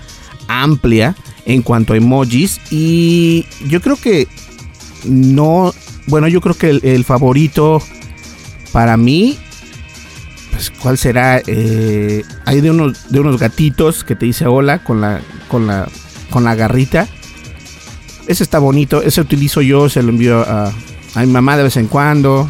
amplia 0.48 1.14
en 1.46 1.62
cuanto 1.62 1.92
a 1.92 1.96
emojis 1.96 2.60
y 2.70 3.46
yo 3.68 3.80
creo 3.80 3.96
que 3.96 4.28
no, 5.04 5.72
bueno, 6.06 6.28
yo 6.28 6.40
creo 6.40 6.54
que 6.54 6.70
el, 6.70 7.04
favorito 7.04 7.82
para 8.72 8.96
mí, 8.96 9.38
pues, 10.52 10.70
¿cuál 10.70 10.98
será? 10.98 11.40
Eh, 11.46 12.22
hay 12.44 12.60
de 12.60 12.70
unos, 12.70 13.10
de 13.10 13.20
unos 13.20 13.38
gatitos 13.38 14.04
que 14.04 14.16
te 14.16 14.26
dice 14.26 14.46
hola 14.46 14.84
con 14.84 15.00
la, 15.00 15.20
con 15.48 15.66
la, 15.66 15.88
con 16.30 16.44
la 16.44 16.54
garrita. 16.54 17.08
Ese 18.30 18.44
está 18.44 18.60
bonito, 18.60 19.02
ese 19.02 19.20
utilizo 19.20 19.60
yo, 19.60 19.88
se 19.88 20.04
lo 20.04 20.10
envío 20.10 20.42
a, 20.42 20.72
a 21.14 21.20
mi 21.20 21.26
mamá 21.26 21.56
de 21.56 21.64
vez 21.64 21.76
en 21.76 21.88
cuando. 21.88 22.48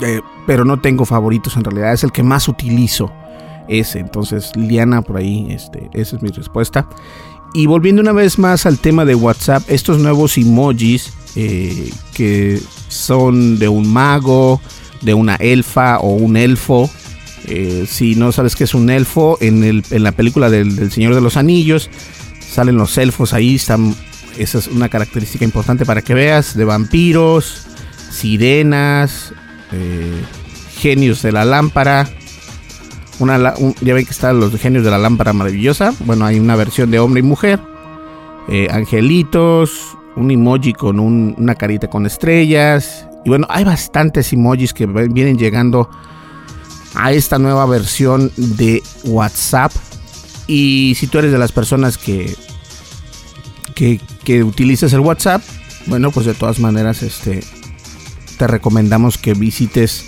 Eh, 0.00 0.20
pero 0.46 0.64
no 0.64 0.78
tengo 0.80 1.04
favoritos 1.04 1.56
en 1.56 1.64
realidad, 1.64 1.92
es 1.92 2.04
el 2.04 2.12
que 2.12 2.22
más 2.22 2.46
utilizo 2.46 3.12
ese. 3.66 3.98
Entonces, 3.98 4.52
Liliana, 4.54 5.02
por 5.02 5.16
ahí, 5.16 5.48
este, 5.50 5.90
esa 5.94 6.14
es 6.14 6.22
mi 6.22 6.28
respuesta. 6.28 6.88
Y 7.54 7.66
volviendo 7.66 8.00
una 8.00 8.12
vez 8.12 8.38
más 8.38 8.66
al 8.66 8.78
tema 8.78 9.04
de 9.04 9.16
WhatsApp, 9.16 9.64
estos 9.66 9.98
nuevos 9.98 10.38
emojis 10.38 11.12
eh, 11.34 11.90
que 12.14 12.60
son 12.86 13.58
de 13.58 13.66
un 13.66 13.92
mago, 13.92 14.60
de 15.02 15.12
una 15.12 15.34
elfa 15.36 15.98
o 15.98 16.10
un 16.10 16.36
elfo. 16.36 16.88
Eh, 17.46 17.84
si 17.88 18.14
no 18.14 18.30
sabes 18.30 18.54
qué 18.54 18.62
es 18.62 18.74
un 18.74 18.90
elfo, 18.90 19.38
en, 19.40 19.64
el, 19.64 19.82
en 19.90 20.04
la 20.04 20.12
película 20.12 20.50
del, 20.50 20.92
Señor 20.92 21.16
de 21.16 21.20
los 21.20 21.36
Anillos 21.36 21.90
salen 22.48 22.76
los 22.76 22.96
elfos 22.96 23.34
ahí, 23.34 23.56
están, 23.56 23.94
esa 24.38 24.58
es 24.58 24.68
una 24.68 24.88
característica 24.88 25.44
importante 25.44 25.84
para 25.84 26.02
que 26.02 26.14
veas, 26.14 26.56
de 26.56 26.64
vampiros, 26.64 27.66
sirenas, 28.10 29.32
eh, 29.72 30.22
genios 30.78 31.22
de 31.22 31.32
la 31.32 31.44
lámpara, 31.44 32.08
una, 33.18 33.54
ya 33.80 33.94
ven 33.94 34.04
que 34.04 34.10
están 34.10 34.40
los 34.40 34.54
genios 34.60 34.84
de 34.84 34.90
la 34.90 34.98
lámpara 34.98 35.32
maravillosa. 35.32 35.94
Bueno, 36.00 36.26
hay 36.26 36.38
una 36.38 36.56
versión 36.56 36.90
de 36.90 36.98
hombre 36.98 37.20
y 37.20 37.22
mujer. 37.22 37.60
Eh, 38.48 38.68
angelitos, 38.70 39.96
un 40.16 40.30
emoji 40.30 40.72
con 40.72 41.00
una 41.00 41.54
carita 41.54 41.88
con 41.88 42.06
estrellas. 42.06 43.06
Y 43.24 43.30
bueno, 43.30 43.46
hay 43.50 43.64
bastantes 43.64 44.32
emojis 44.32 44.72
que 44.72 44.86
vienen 44.86 45.38
llegando 45.38 45.88
a 46.94 47.12
esta 47.12 47.38
nueva 47.38 47.66
versión 47.66 48.30
de 48.36 48.82
WhatsApp. 49.04 49.72
Y 50.46 50.94
si 50.96 51.06
tú 51.06 51.18
eres 51.18 51.32
de 51.32 51.38
las 51.38 51.52
personas 51.52 51.98
que, 51.98 52.36
que, 53.76 54.00
que 54.24 54.42
utilizas 54.42 54.92
el 54.92 55.00
WhatsApp, 55.00 55.42
bueno, 55.86 56.10
pues 56.10 56.26
de 56.26 56.34
todas 56.34 56.58
maneras, 56.58 57.04
este, 57.04 57.44
te 58.38 58.46
recomendamos 58.48 59.18
que 59.18 59.34
visites 59.34 60.06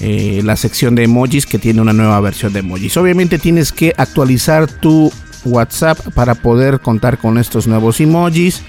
eh, 0.00 0.40
la 0.44 0.56
sección 0.56 0.94
de 0.94 1.04
emojis 1.04 1.44
que 1.44 1.58
tiene 1.58 1.82
una 1.82 1.92
nueva 1.92 2.18
versión 2.20 2.54
de 2.54 2.60
emojis. 2.60 2.96
Obviamente 2.96 3.38
tienes 3.38 3.72
que 3.72 3.92
actualizar 3.98 4.66
tu 4.80 5.12
WhatsApp 5.44 5.98
para 6.14 6.36
poder 6.36 6.80
contar 6.80 7.18
con 7.18 7.36
estos 7.36 7.66
nuevos 7.66 8.00
emojis. 8.00 8.62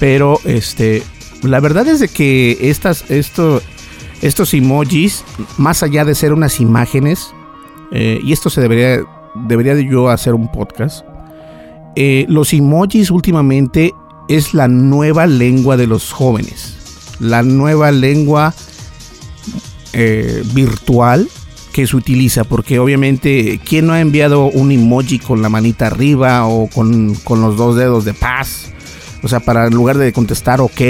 Pero 0.00 0.40
este, 0.44 1.02
la 1.42 1.60
verdad 1.60 1.86
es 1.86 2.00
de 2.00 2.08
que 2.08 2.58
estas, 2.62 3.08
esto, 3.10 3.62
estos 4.22 4.52
emojis, 4.54 5.24
más 5.58 5.84
allá 5.84 6.04
de 6.04 6.16
ser 6.16 6.32
unas 6.32 6.58
imágenes, 6.58 7.28
eh, 7.92 8.18
y 8.24 8.32
esto 8.32 8.50
se 8.50 8.60
debería, 8.60 9.04
debería 9.46 9.76
de 9.76 9.86
yo 9.86 10.08
hacer 10.08 10.34
un 10.34 10.50
podcast. 10.50 11.04
Eh, 11.96 12.26
los 12.28 12.52
emojis 12.52 13.10
últimamente 13.10 13.94
es 14.28 14.54
la 14.54 14.68
nueva 14.68 15.26
lengua 15.26 15.76
de 15.76 15.86
los 15.86 16.12
jóvenes. 16.12 16.76
La 17.20 17.42
nueva 17.42 17.92
lengua 17.92 18.54
eh, 19.92 20.42
virtual 20.52 21.28
que 21.72 21.86
se 21.86 21.96
utiliza, 21.96 22.44
porque 22.44 22.78
obviamente, 22.78 23.60
¿quién 23.64 23.86
no 23.86 23.92
ha 23.92 24.00
enviado 24.00 24.46
un 24.46 24.70
emoji 24.70 25.18
con 25.18 25.42
la 25.42 25.48
manita 25.48 25.88
arriba 25.88 26.46
o 26.46 26.68
con, 26.68 27.16
los 27.28 27.56
dos 27.56 27.76
dedos 27.76 28.04
de 28.04 28.14
paz? 28.14 28.72
O 29.22 29.28
sea, 29.28 29.40
para 29.40 29.66
en 29.66 29.74
lugar 29.74 29.98
de 29.98 30.12
contestar 30.12 30.60
ok, 30.60 30.80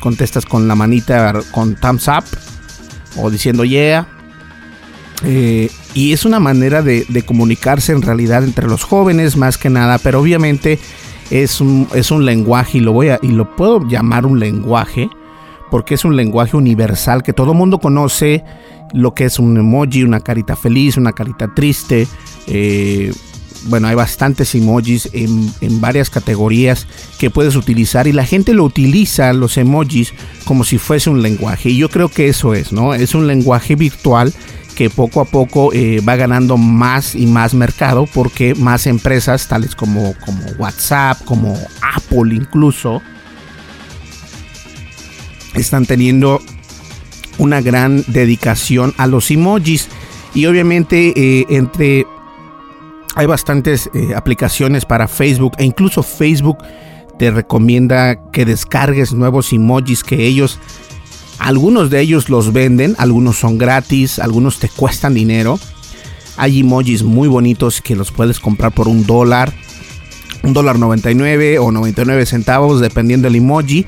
contestas 0.00 0.46
con 0.46 0.68
la 0.68 0.74
manita 0.74 1.40
con 1.52 1.76
thumbs 1.76 2.08
up 2.08 2.24
o 3.16 3.30
diciendo 3.30 3.64
yeah. 3.64 4.08
Eh, 5.24 5.70
y 5.94 6.12
es 6.12 6.24
una 6.24 6.40
manera 6.40 6.82
de, 6.82 7.04
comunicarse 7.26 7.92
en 7.92 8.02
realidad 8.02 8.44
entre 8.44 8.66
los 8.66 8.84
jóvenes 8.84 9.36
más 9.36 9.58
que 9.58 9.70
nada, 9.70 9.98
pero 9.98 10.20
obviamente 10.20 10.78
es 11.30 11.60
un, 11.60 11.86
es 11.94 12.10
un 12.10 12.24
lenguaje 12.24 12.78
y 12.78 12.80
lo 12.80 12.92
voy 12.92 13.08
a 13.08 13.18
y 13.22 13.28
lo 13.28 13.54
puedo 13.54 13.86
llamar 13.86 14.26
un 14.26 14.40
lenguaje 14.40 15.08
porque 15.70 15.94
es 15.94 16.04
un 16.04 16.16
lenguaje 16.16 16.56
universal 16.56 17.22
que 17.22 17.32
todo 17.32 17.54
mundo 17.54 17.78
conoce 17.78 18.44
lo 18.92 19.14
que 19.14 19.24
es 19.26 19.38
un 19.38 19.56
emoji, 19.56 20.02
una 20.02 20.20
carita 20.20 20.56
feliz, 20.56 20.96
una 20.96 21.12
carita 21.12 21.54
triste. 21.54 22.08
Eh, 22.48 23.12
bueno, 23.66 23.88
hay 23.88 23.94
bastantes 23.94 24.54
emojis 24.54 25.08
en, 25.12 25.52
en, 25.60 25.80
varias 25.80 26.10
categorías 26.10 26.86
que 27.18 27.30
puedes 27.30 27.54
utilizar 27.54 28.08
y 28.08 28.12
la 28.12 28.24
gente 28.24 28.54
lo 28.54 28.64
utiliza, 28.64 29.32
los 29.32 29.58
emojis, 29.58 30.14
como 30.44 30.64
si 30.64 30.78
fuese 30.78 31.10
un 31.10 31.22
lenguaje. 31.22 31.68
Y 31.68 31.76
yo 31.76 31.88
creo 31.88 32.08
que 32.08 32.28
eso 32.28 32.54
es, 32.54 32.72
¿no? 32.72 32.94
Es 32.94 33.14
un 33.14 33.26
lenguaje 33.26 33.76
virtual 33.76 34.32
que 34.80 34.88
poco 34.88 35.20
a 35.20 35.26
poco 35.26 35.74
eh, 35.74 36.00
va 36.00 36.16
ganando 36.16 36.56
más 36.56 37.14
y 37.14 37.26
más 37.26 37.52
mercado 37.52 38.06
porque 38.14 38.54
más 38.54 38.86
empresas 38.86 39.46
tales 39.46 39.76
como, 39.76 40.14
como 40.24 40.40
WhatsApp, 40.58 41.22
como 41.26 41.54
Apple 41.82 42.34
incluso, 42.34 43.02
están 45.52 45.84
teniendo 45.84 46.40
una 47.36 47.60
gran 47.60 48.02
dedicación 48.06 48.94
a 48.96 49.06
los 49.06 49.30
emojis. 49.30 49.90
Y 50.32 50.46
obviamente 50.46 51.12
eh, 51.14 51.44
entre 51.50 52.06
hay 53.16 53.26
bastantes 53.26 53.90
eh, 53.92 54.14
aplicaciones 54.16 54.86
para 54.86 55.08
Facebook 55.08 55.52
e 55.58 55.66
incluso 55.66 56.02
Facebook 56.02 56.56
te 57.18 57.30
recomienda 57.30 58.30
que 58.30 58.46
descargues 58.46 59.12
nuevos 59.12 59.52
emojis 59.52 60.02
que 60.02 60.24
ellos, 60.24 60.58
algunos 61.40 61.88
de 61.88 62.00
ellos 62.00 62.28
los 62.28 62.52
venden, 62.52 62.94
algunos 62.98 63.38
son 63.38 63.56
gratis, 63.56 64.18
algunos 64.18 64.58
te 64.58 64.68
cuestan 64.68 65.14
dinero. 65.14 65.58
Hay 66.36 66.60
emojis 66.60 67.02
muy 67.02 67.28
bonitos 67.28 67.80
que 67.80 67.96
los 67.96 68.12
puedes 68.12 68.38
comprar 68.38 68.72
por 68.72 68.88
un 68.88 69.06
dólar, 69.06 69.50
un 70.42 70.52
dólar 70.52 70.78
99 70.78 71.58
o 71.58 71.72
99 71.72 72.26
centavos 72.26 72.80
dependiendo 72.80 73.26
del 73.26 73.36
emoji. 73.36 73.86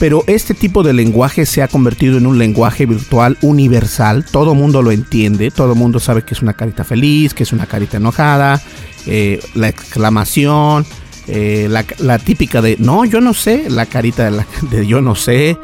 Pero 0.00 0.24
este 0.26 0.54
tipo 0.54 0.82
de 0.82 0.92
lenguaje 0.92 1.46
se 1.46 1.62
ha 1.62 1.68
convertido 1.68 2.18
en 2.18 2.26
un 2.26 2.36
lenguaje 2.36 2.84
virtual 2.84 3.38
universal. 3.42 4.24
Todo 4.24 4.54
mundo 4.54 4.82
lo 4.82 4.90
entiende. 4.90 5.50
Todo 5.50 5.74
mundo 5.74 6.00
sabe 6.00 6.22
que 6.22 6.34
es 6.34 6.42
una 6.42 6.54
carita 6.54 6.84
feliz, 6.84 7.32
que 7.32 7.44
es 7.44 7.52
una 7.52 7.66
carita 7.66 7.96
enojada, 7.96 8.60
eh, 9.06 9.40
la 9.54 9.68
exclamación, 9.68 10.84
eh, 11.28 11.68
la, 11.68 12.18
típica 12.18 12.60
de 12.60 12.76
no, 12.78 13.04
yo 13.04 13.20
no 13.20 13.34
sé, 13.34 13.70
la 13.70 13.86
carita 13.86 14.30
de, 14.30 14.44
de 14.70 14.86
yo 14.86 15.00
no 15.00 15.14
sé, 15.14 15.58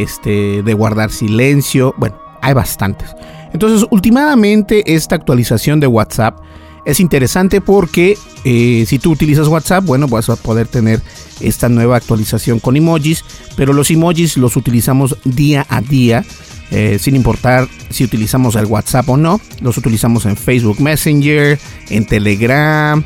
este, 0.00 0.62
de 0.62 0.74
guardar 0.74 1.10
silencio. 1.10 1.94
Bueno, 1.98 2.16
hay 2.40 2.54
bastantes. 2.54 3.10
Entonces, 3.52 3.86
últimamente 3.90 4.94
esta 4.94 5.14
actualización 5.14 5.80
de 5.80 5.86
WhatsApp 5.86 6.38
es 6.84 6.98
interesante 6.98 7.60
porque 7.60 8.16
eh, 8.44 8.84
si 8.88 8.98
tú 8.98 9.12
utilizas 9.12 9.46
WhatsApp, 9.46 9.84
bueno, 9.84 10.08
vas 10.08 10.28
a 10.28 10.36
poder 10.36 10.66
tener 10.66 11.00
esta 11.40 11.68
nueva 11.68 11.96
actualización 11.96 12.58
con 12.58 12.76
emojis, 12.76 13.24
pero 13.56 13.72
los 13.72 13.90
emojis 13.90 14.36
los 14.36 14.56
utilizamos 14.56 15.16
día 15.24 15.64
a 15.68 15.80
día, 15.80 16.24
eh, 16.70 16.98
sin 16.98 17.14
importar 17.14 17.68
si 17.90 18.04
utilizamos 18.04 18.56
el 18.56 18.66
WhatsApp 18.66 19.08
o 19.08 19.16
no. 19.16 19.40
Los 19.60 19.76
utilizamos 19.76 20.26
en 20.26 20.36
Facebook 20.36 20.80
Messenger, 20.80 21.58
en 21.90 22.06
Telegram 22.06 23.04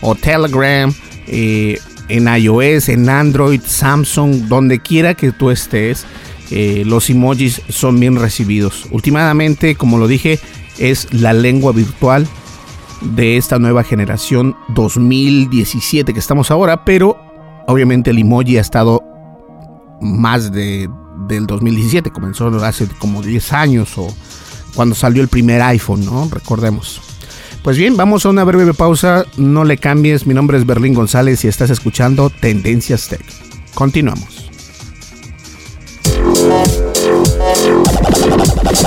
o 0.00 0.14
Telegram, 0.14 0.92
eh, 1.26 1.78
en 2.08 2.34
iOS, 2.34 2.88
en 2.88 3.08
Android, 3.10 3.60
Samsung, 3.64 4.46
donde 4.48 4.78
quiera 4.78 5.12
que 5.14 5.32
tú 5.32 5.50
estés. 5.50 6.06
Los 6.50 7.10
emojis 7.10 7.62
son 7.68 8.00
bien 8.00 8.16
recibidos. 8.16 8.86
Últimamente, 8.90 9.74
como 9.74 9.98
lo 9.98 10.06
dije, 10.06 10.38
es 10.78 11.12
la 11.12 11.32
lengua 11.32 11.72
virtual 11.72 12.26
de 13.00 13.36
esta 13.36 13.58
nueva 13.58 13.84
generación 13.84 14.56
2017 14.70 16.12
que 16.12 16.18
estamos 16.18 16.50
ahora, 16.50 16.84
pero 16.84 17.16
obviamente 17.66 18.10
el 18.10 18.18
emoji 18.18 18.58
ha 18.58 18.60
estado 18.60 19.02
más 20.00 20.52
de, 20.52 20.88
del 21.28 21.46
2017, 21.46 22.10
comenzó 22.10 22.48
hace 22.64 22.88
como 22.98 23.22
10 23.22 23.52
años 23.52 23.96
o 23.98 24.14
cuando 24.74 24.94
salió 24.94 25.22
el 25.22 25.28
primer 25.28 25.62
iPhone, 25.62 26.04
¿no? 26.04 26.28
Recordemos. 26.30 27.00
Pues 27.62 27.76
bien, 27.76 27.96
vamos 27.96 28.24
a 28.24 28.30
una 28.30 28.44
breve 28.44 28.72
pausa, 28.72 29.24
no 29.36 29.64
le 29.64 29.78
cambies, 29.78 30.26
mi 30.26 30.34
nombre 30.34 30.58
es 30.58 30.66
Berlín 30.66 30.94
González 30.94 31.44
y 31.44 31.48
estás 31.48 31.70
escuchando 31.70 32.30
Tendencias 32.30 33.08
Tech. 33.08 33.24
Continuamos. 33.74 34.47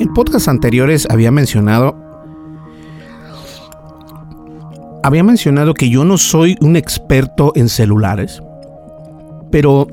En 0.00 0.14
podcasts 0.14 0.48
anteriores 0.48 1.06
había 1.10 1.30
mencionado. 1.30 1.94
Había 5.02 5.22
mencionado 5.22 5.74
que 5.74 5.90
yo 5.90 6.06
no 6.06 6.16
soy 6.16 6.56
un 6.62 6.76
experto 6.76 7.52
en 7.54 7.68
celulares. 7.68 8.42
Pero 9.50 9.88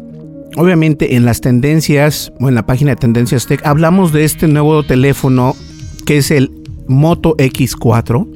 obviamente 0.56 1.18
en 1.18 1.26
las 1.26 1.42
tendencias 1.42 2.32
o 2.40 2.48
en 2.48 2.56
la 2.56 2.66
página 2.66 2.92
de 2.92 2.96
Tendencias 2.96 3.48
Tech 3.48 3.66
hablamos 3.66 4.14
de 4.14 4.24
este 4.24 4.48
nuevo 4.48 4.82
teléfono 4.84 5.58
que 6.06 6.20
es 6.20 6.32
el 6.32 6.52
Moto 6.88 7.36
X4 7.36 8.28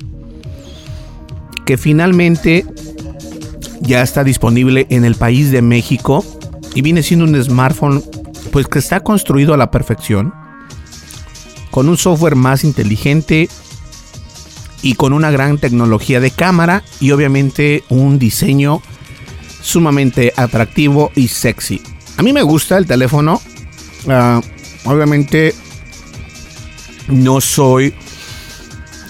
que 1.66 1.78
finalmente 1.78 2.66
ya 3.80 4.02
está 4.02 4.26
disponible 4.26 4.88
en 4.90 5.06
el 5.06 5.16
país 5.16 5.52
de 5.52 5.62
México 5.62 6.26
y 6.76 6.82
viene 6.82 7.02
siendo 7.02 7.24
un 7.24 7.42
smartphone 7.42 8.04
pues 8.52 8.68
que 8.68 8.80
está 8.80 9.00
construido 9.00 9.54
a 9.54 9.58
la 9.58 9.72
perfección 9.72 10.34
con 11.72 11.90
un 11.90 11.98
software 11.98 12.36
más 12.36 12.64
inteligente 12.64 13.50
y 14.84 14.96
con 14.96 15.14
una 15.14 15.32
gran 15.32 15.58
tecnología 15.58 16.20
de 16.20 16.32
cámara 16.32 16.84
y 17.00 17.12
obviamente 17.12 17.84
un 17.90 18.20
diseño 18.20 18.82
sumamente 19.62 20.34
atractivo 20.36 21.12
y 21.16 21.28
sexy. 21.28 21.82
A 22.18 22.24
mí 22.24 22.34
me 22.34 22.42
gusta 22.42 22.78
el 22.78 22.86
teléfono. 22.86 23.42
Ah, 24.08 24.42
obviamente 24.86 25.56
no 27.08 27.42
soy 27.42 27.94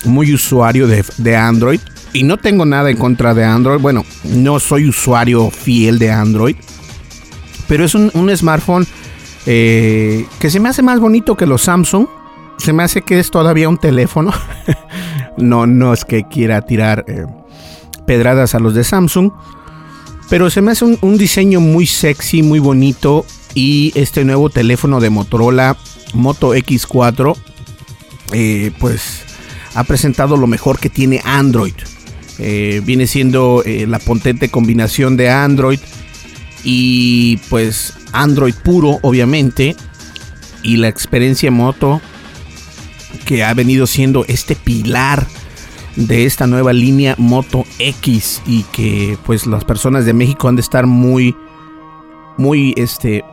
muy 0.05 0.33
usuario 0.33 0.87
de, 0.87 1.35
Android 1.35 1.79
y 2.13 2.23
no 2.23 2.37
tengo 2.37 2.65
nada 2.65 2.89
en 2.89 2.97
contra 2.97 3.33
de 3.33 3.43
Android. 3.43 3.79
Bueno, 3.79 4.05
no 4.23 4.59
soy 4.59 4.89
usuario 4.89 5.49
fiel 5.49 5.99
de 5.99 6.11
Android, 6.11 6.55
pero 7.67 7.85
es 7.85 7.95
un, 7.95 8.35
smartphone 8.35 8.85
eh, 9.45 10.25
que 10.39 10.49
se 10.49 10.59
me 10.59 10.69
hace 10.69 10.81
más 10.81 10.99
bonito 10.99 11.37
que 11.37 11.45
los 11.45 11.61
Samsung 11.63 12.07
se 12.61 12.73
me 12.73 12.83
hace 12.83 13.01
que 13.01 13.19
es 13.19 13.31
todavía 13.31 13.67
un 13.67 13.77
teléfono. 13.77 14.31
no, 15.37 15.67
no 15.67 15.93
es 15.93 16.05
que 16.05 16.23
quiera 16.23 16.61
tirar 16.61 17.05
eh, 17.07 17.25
pedradas 18.05 18.55
a 18.55 18.59
los 18.59 18.73
de 18.73 18.83
Samsung. 18.83 19.31
Pero 20.29 20.49
se 20.49 20.61
me 20.61 20.71
hace 20.71 20.85
un, 20.85 21.17
diseño 21.17 21.59
muy 21.59 21.85
sexy, 21.85 22.41
muy 22.41 22.59
bonito. 22.59 23.25
Y 23.53 23.91
este 23.95 24.23
nuevo 24.23 24.49
teléfono 24.49 25.01
de 25.01 25.09
Motorola 25.09 25.75
Moto 26.13 26.55
X4, 26.55 27.35
eh, 28.31 28.71
pues 28.79 29.23
ha 29.75 29.83
presentado 29.83 30.37
lo 30.37 30.47
mejor 30.47 30.79
que 30.79 30.89
tiene 30.89 31.21
Android. 31.25 31.73
Eh, 32.39 32.81
viene 32.85 33.07
siendo 33.07 33.61
la 33.65 33.99
potente 33.99 34.49
combinación 34.49 35.17
de 35.17 35.29
Android 35.29 35.79
y 36.63 37.37
pues 37.49 37.93
Android 38.13 38.55
puro, 38.63 38.99
obviamente. 39.01 39.75
Y 40.63 40.77
la 40.77 40.87
experiencia 40.87 41.51
moto 41.51 42.01
que 43.25 43.43
ha 43.43 43.53
venido 43.53 43.87
siendo 43.87 44.25
este 44.27 44.55
pilar 44.55 45.27
de 45.95 46.25
esta 46.25 46.47
nueva 46.47 46.73
línea 46.73 47.15
Moto 47.17 47.65
X 47.79 48.41
y 48.45 48.63
que 48.63 49.17
pues 49.25 49.45
las 49.45 49.65
personas 49.65 50.05
de 50.05 50.13
México 50.13 50.47
han 50.47 50.55
de 50.55 50.61
estar 50.61 50.87
muy 50.87 51.35
muy 52.37 52.73
este 52.77 53.23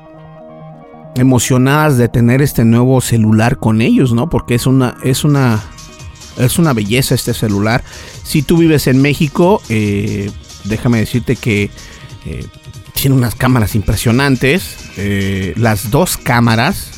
emocionadas 1.16 1.98
de 1.98 2.09
tener 2.09 2.42
este 2.42 2.64
nuevo 2.64 3.01
celular 3.01 3.59
con 3.59 3.81
ellos, 3.81 4.12
¿no? 4.12 4.29
Porque 4.29 4.55
es 4.55 4.66
una 4.66 4.96
es 5.03 5.24
una 5.24 5.62
es 6.37 6.59
una 6.59 6.72
belleza 6.72 7.14
este 7.14 7.35
celular. 7.35 7.83
Si 8.22 8.42
tú 8.42 8.59
vives 8.59 8.87
en 8.87 9.03
México, 9.03 9.61
eh, 9.68 10.31
déjame 10.64 10.98
decirte 10.98 11.37
que 11.37 11.70
eh, 12.24 12.46
tiene 12.94 13.16
unas 13.16 13.35
cámaras 13.35 13.74
impresionantes. 13.74 14.77
Eh, 14.96 15.55
las 15.57 15.90
dos 15.90 16.16
cámaras 16.16 16.98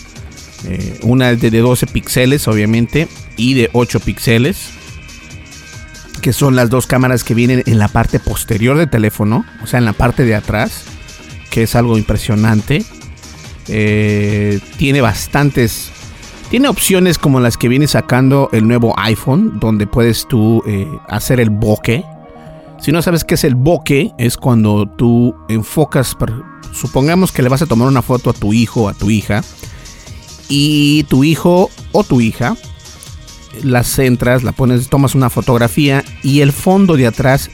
eh, 0.67 1.01
una 1.03 1.35
de 1.35 1.51
12 1.51 1.87
píxeles, 1.87 2.47
obviamente, 2.49 3.09
y 3.37 3.55
de 3.55 3.71
8 3.73 4.01
píxeles. 4.01 4.71
Que 6.21 6.33
son 6.33 6.55
las 6.55 6.69
dos 6.69 6.87
cámaras 6.87 7.25
que 7.25 7.35
vienen 7.35 7.63
en 7.67 7.79
la 7.79 7.89
parte 7.89 8.21
posterior 8.21 8.77
del 8.77 8.91
teléfono, 8.91 9.47
o 9.63 9.67
sea, 9.67 9.79
en 9.79 9.87
la 9.87 9.95
parte 9.95 10.25
de 10.25 10.35
atrás, 10.35 10.85
que 11.51 11.63
es 11.63 11.75
algo 11.75 11.97
impresionante. 11.97 12.85
Eh, 13.69 14.61
tiene 14.77 15.01
bastantes. 15.01 15.91
Tiene 16.51 16.69
opciones 16.69 17.17
como 17.17 17.39
las 17.41 17.57
que 17.57 17.69
viene 17.69 17.87
sacando 17.87 18.51
el 18.53 18.67
nuevo 18.67 18.93
iPhone, 18.99 19.61
donde 19.61 19.87
puedes 19.87 20.27
tú 20.27 20.63
eh, 20.67 20.87
hacer 21.09 21.41
el 21.41 21.49
bokeh. 21.49 22.05
Si 22.81 22.93
no 22.93 23.03
sabes 23.03 23.25
qué 23.25 23.35
es 23.35 23.45
el 23.45 23.55
bokeh, 23.55 24.13
es 24.19 24.37
cuando 24.37 24.89
tú 24.89 25.35
enfocas, 25.49 26.17
supongamos 26.73 27.31
que 27.31 27.43
le 27.43 27.49
vas 27.49 27.63
a 27.63 27.67
tomar 27.67 27.87
una 27.87 28.03
foto 28.03 28.31
a 28.31 28.33
tu 28.33 28.53
hijo 28.53 28.85
o 28.85 28.89
a 28.89 28.95
tu 28.95 29.11
hija, 29.11 29.43
y 30.51 31.05
tu 31.05 31.25
hijo 31.25 31.71
o 31.93 32.05
tu 32.05 32.21
hija 32.21 32.57
las 33.63 33.89
centras, 33.89 34.43
la 34.43 34.53
pones, 34.53 34.89
tomas 34.89 35.15
una 35.15 35.31
fotografía 35.31 36.05
y 36.23 36.41
el 36.41 36.53
fondo 36.53 36.97
de 36.97 37.07
atrás 37.07 37.51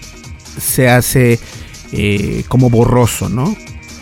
se 0.58 0.88
hace 0.88 1.38
eh, 1.92 2.44
como 2.48 2.70
borroso, 2.70 3.28
¿no? 3.28 3.56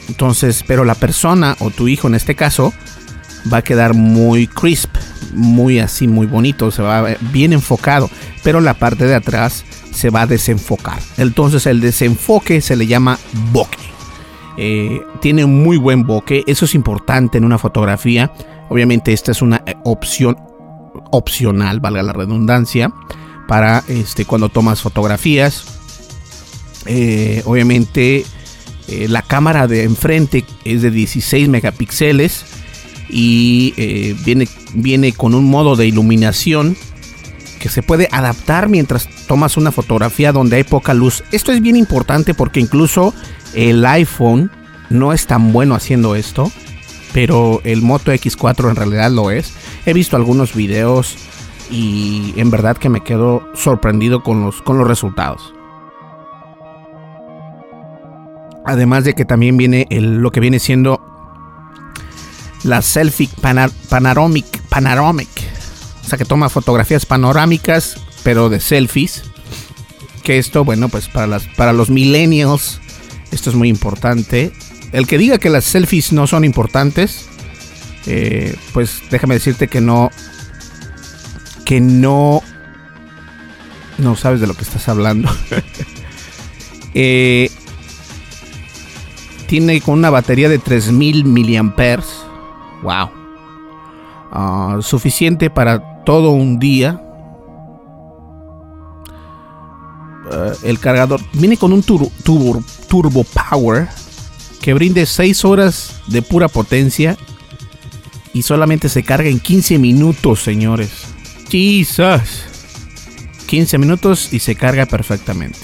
Entonces, 0.08 0.64
pero 0.66 0.84
la 0.84 0.94
persona 0.94 1.56
o 1.60 1.70
tu 1.70 1.88
hijo 1.88 2.08
en 2.08 2.14
este 2.14 2.34
caso 2.34 2.72
va 3.52 3.58
a 3.58 3.62
quedar 3.62 3.94
muy 3.94 4.46
crisp, 4.46 4.90
muy 5.32 5.78
así, 5.78 6.08
muy 6.08 6.26
bonito, 6.26 6.70
se 6.70 6.82
va 6.82 7.16
bien 7.32 7.52
enfocado, 7.52 8.10
pero 8.42 8.60
la 8.60 8.74
parte 8.74 9.06
de 9.06 9.14
atrás 9.14 9.64
se 9.92 10.10
va 10.10 10.22
a 10.22 10.26
desenfocar. 10.26 10.98
Entonces 11.16 11.66
el 11.66 11.80
desenfoque 11.80 12.60
se 12.60 12.76
le 12.76 12.86
llama 12.86 13.18
bokeh. 13.52 13.78
Eh, 14.56 15.00
tiene 15.20 15.44
un 15.44 15.62
muy 15.62 15.78
buen 15.78 16.06
bokeh, 16.06 16.44
eso 16.46 16.64
es 16.64 16.74
importante 16.74 17.38
en 17.38 17.44
una 17.44 17.58
fotografía. 17.58 18.32
Obviamente 18.68 19.12
esta 19.12 19.32
es 19.32 19.42
una 19.42 19.62
eh, 19.66 19.74
opción 19.84 20.36
opcional, 21.10 21.80
valga 21.80 22.02
la 22.02 22.12
redundancia, 22.12 22.92
para 23.46 23.84
este, 23.88 24.24
cuando 24.24 24.48
tomas 24.48 24.80
fotografías. 24.80 25.64
Eh, 26.86 27.42
obviamente 27.46 28.24
la 29.08 29.22
cámara 29.22 29.66
de 29.66 29.84
enfrente 29.84 30.44
es 30.66 30.82
de 30.82 30.90
16 30.90 31.48
megapíxeles 31.48 32.44
y 33.08 33.72
viene, 34.26 34.46
viene 34.74 35.12
con 35.12 35.34
un 35.34 35.46
modo 35.46 35.74
de 35.74 35.86
iluminación 35.86 36.76
que 37.64 37.70
se 37.70 37.82
puede 37.82 38.10
adaptar 38.12 38.68
mientras 38.68 39.08
tomas 39.26 39.56
una 39.56 39.72
fotografía 39.72 40.32
donde 40.32 40.56
hay 40.56 40.64
poca 40.64 40.92
luz. 40.92 41.24
Esto 41.32 41.50
es 41.50 41.62
bien 41.62 41.76
importante 41.76 42.34
porque 42.34 42.60
incluso 42.60 43.14
el 43.54 43.86
iPhone 43.86 44.50
no 44.90 45.14
es 45.14 45.26
tan 45.26 45.50
bueno 45.50 45.74
haciendo 45.74 46.14
esto, 46.14 46.52
pero 47.14 47.60
el 47.62 47.80
Moto 47.80 48.12
X4 48.12 48.68
en 48.68 48.76
realidad 48.76 49.10
lo 49.10 49.30
es. 49.30 49.54
He 49.86 49.92
visto 49.92 50.16
algunos 50.16 50.54
videos 50.54 51.16
y 51.70 52.34
en 52.36 52.50
verdad 52.50 52.76
que 52.76 52.88
me 52.88 53.02
quedo 53.02 53.48
sorprendido 53.54 54.24
con 54.24 54.42
los, 54.42 54.60
con 54.62 54.76
los 54.78 54.88
resultados. 54.88 55.54
Además 58.66 59.04
de 59.04 59.14
que 59.14 59.24
también 59.24 59.56
viene 59.56 59.86
lo 59.90 60.32
que 60.32 60.40
viene 60.40 60.58
siendo 60.58 61.00
la 62.64 62.82
selfie 62.82 63.28
panoramic, 63.88 64.62
panoramic 64.68 65.28
o 66.04 66.08
sea, 66.08 66.18
que 66.18 66.24
toma 66.24 66.48
fotografías 66.48 67.06
panorámicas, 67.06 67.96
pero 68.24 68.48
de 68.48 68.60
selfies. 68.60 69.22
Que 70.24 70.38
esto, 70.38 70.64
bueno, 70.64 70.88
pues 70.88 71.08
para, 71.08 71.26
las, 71.26 71.44
para 71.56 71.72
los 71.72 71.90
millennials, 71.90 72.80
esto 73.30 73.50
es 73.50 73.56
muy 73.56 73.68
importante. 73.68 74.52
El 74.94 75.08
que 75.08 75.18
diga 75.18 75.38
que 75.38 75.50
las 75.50 75.64
selfies 75.64 76.12
no 76.12 76.28
son 76.28 76.44
importantes, 76.44 77.28
eh, 78.06 78.56
pues 78.72 79.02
déjame 79.10 79.34
decirte 79.34 79.66
que 79.66 79.80
no, 79.80 80.12
que 81.64 81.80
no, 81.80 82.40
no 83.98 84.14
sabes 84.14 84.40
de 84.40 84.46
lo 84.46 84.54
que 84.54 84.62
estás 84.62 84.88
hablando. 84.88 85.28
Eh, 86.96 87.50
tiene 89.48 89.80
con 89.80 89.98
una 89.98 90.10
batería 90.10 90.48
de 90.48 90.60
3000 90.60 91.24
miliamperes. 91.24 92.06
Wow. 92.84 93.10
Ah, 94.30 94.78
suficiente 94.80 95.50
para 95.50 96.04
todo 96.04 96.30
un 96.30 96.60
día. 96.60 97.02
Eh, 100.30 100.52
el 100.62 100.78
cargador 100.78 101.20
viene 101.32 101.56
con 101.56 101.72
un 101.72 101.82
turbo, 101.82 102.12
turbo, 102.22 103.24
power 103.24 103.88
que 104.64 104.72
brinde 104.72 105.04
6 105.04 105.44
horas 105.44 106.00
de 106.06 106.22
pura 106.22 106.48
potencia 106.48 107.18
y 108.32 108.40
solamente 108.40 108.88
se 108.88 109.02
carga 109.02 109.28
en 109.28 109.38
15 109.38 109.78
minutos, 109.78 110.40
señores. 110.40 111.04
Jesus. 111.50 112.46
15 113.44 113.76
minutos 113.76 114.32
y 114.32 114.38
se 114.38 114.54
carga 114.54 114.86
perfectamente. 114.86 115.58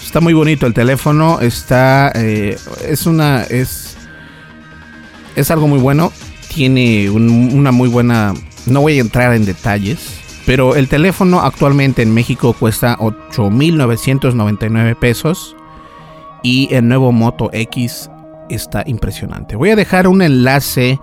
Está 0.00 0.20
muy 0.20 0.32
bonito 0.32 0.64
el 0.68 0.74
teléfono. 0.74 1.40
Está. 1.40 2.12
Eh, 2.14 2.56
es 2.86 3.06
una. 3.06 3.42
Es. 3.42 3.96
Es 5.34 5.50
algo 5.50 5.66
muy 5.66 5.80
bueno. 5.80 6.12
Tiene 6.54 7.10
una 7.10 7.72
muy 7.72 7.88
buena 7.88 8.32
no 8.66 8.82
voy 8.82 8.98
a 8.98 9.00
entrar 9.00 9.34
en 9.34 9.44
detalles, 9.44 10.20
pero 10.46 10.76
el 10.76 10.86
teléfono 10.86 11.40
actualmente 11.40 12.02
en 12.02 12.14
México 12.14 12.52
cuesta 12.52 12.96
8.999 12.98 14.94
pesos 14.94 15.56
y 16.42 16.68
el 16.74 16.88
nuevo 16.88 17.12
Moto 17.12 17.50
X 17.52 18.10
está 18.48 18.82
impresionante. 18.86 19.56
Voy 19.56 19.70
a 19.70 19.76
dejar 19.76 20.08
un 20.08 20.22
enlace 20.22 20.98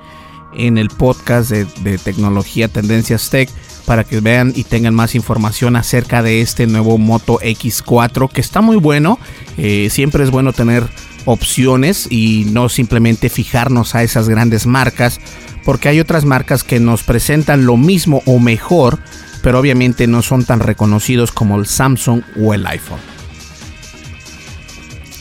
en 0.53 0.77
el 0.77 0.89
podcast 0.89 1.51
de, 1.51 1.97
tecnología 1.97 2.67
Tendencias 2.67 3.29
Tech 3.29 3.49
para 3.85 4.03
que 4.03 4.19
vean 4.19 4.53
y 4.55 4.63
tengan 4.63 4.93
más 4.93 5.15
información 5.15 5.75
acerca 5.75 6.21
de 6.21 6.41
este 6.41 6.67
nuevo 6.67 6.97
Moto 6.97 7.39
X4 7.39 8.29
que 8.31 8.41
está 8.41 8.61
muy 8.61 8.77
bueno. 8.77 9.19
Eh, 9.57 9.89
siempre 9.91 10.23
es 10.23 10.31
bueno 10.31 10.53
tener 10.53 10.87
opciones 11.25 12.07
y 12.09 12.45
no 12.51 12.69
simplemente 12.69 13.29
fijarnos 13.29 13.95
a 13.95 14.03
esas 14.03 14.29
grandes 14.29 14.65
marcas 14.65 15.19
porque 15.63 15.89
hay 15.89 15.99
otras 15.99 16.25
marcas 16.25 16.63
que 16.63 16.79
nos 16.79 17.03
presentan 17.03 17.65
lo 17.65 17.77
mismo 17.77 18.23
o 18.25 18.39
mejor, 18.39 18.99
pero 19.43 19.59
obviamente 19.59 20.07
no 20.07 20.21
son 20.21 20.45
tan 20.45 20.59
reconocidos 20.59 21.31
como 21.31 21.57
el 21.57 21.67
Samsung 21.67 22.21
o 22.41 22.53
el 22.53 22.65
iPhone. 22.65 23.18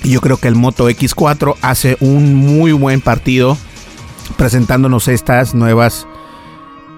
Yo 0.09 0.23
creo 0.23 0.39
que 0.39 0.49
el 0.49 0.55
Moto 0.55 0.89
X4 0.89 1.57
hace 1.61 1.99
un 2.01 2.35
muy 2.35 2.73
buen 2.73 3.03
partido 3.03 3.59
presentándonos 4.39 5.07
estas 5.07 5.55
nuevas 5.55 6.07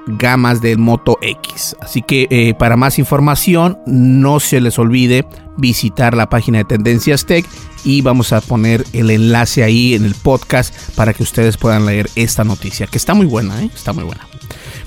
gamas 0.07 0.61
del 0.61 0.79
Moto 0.79 1.18
X. 1.20 1.75
Así 1.81 2.03
que 2.03 2.29
eh, 2.31 2.55
para 2.55 2.77
más 2.77 3.01
información 3.01 3.79
no 3.85 4.38
se 4.38 4.61
les 4.61 4.79
olvide 4.79 5.27
visitar 5.59 6.14
la 6.14 6.29
página 6.29 6.59
de 6.59 6.64
Tendencias 6.64 7.27
Tech 7.27 7.44
y 7.85 8.01
vamos 8.01 8.33
a 8.33 8.40
poner 8.40 8.85
el 8.92 9.11
enlace 9.11 9.64
ahí 9.64 9.94
en 9.94 10.05
el 10.05 10.14
podcast 10.14 10.73
para 10.94 11.12
que 11.12 11.25
ustedes 11.25 11.57
puedan 11.57 11.87
leer 11.87 12.09
esta 12.14 12.44
noticia, 12.44 12.87
que 12.87 12.99
está 12.99 13.14
muy 13.14 13.27
buena, 13.27 13.61
¿eh? 13.61 13.70
está 13.75 13.92
muy 13.92 14.05
buena. 14.05 14.25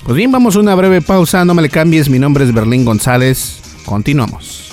Pues 0.02 0.16
bien, 0.16 0.32
vamos 0.32 0.56
a 0.56 0.60
una 0.60 0.74
breve 0.74 1.02
pausa, 1.02 1.44
no 1.44 1.52
me 1.52 1.60
le 1.60 1.68
cambies, 1.68 2.08
mi 2.08 2.18
nombre 2.18 2.44
es 2.44 2.54
Berlín 2.54 2.86
González, 2.86 3.60
continuamos. 3.84 4.63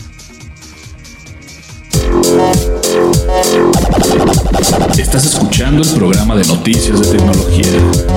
Estás 4.98 5.26
escuchando 5.26 5.84
el 5.84 5.90
programa 5.90 6.36
de 6.36 6.46
noticias 6.46 7.00
de 7.00 7.18
tecnología. 7.18 7.66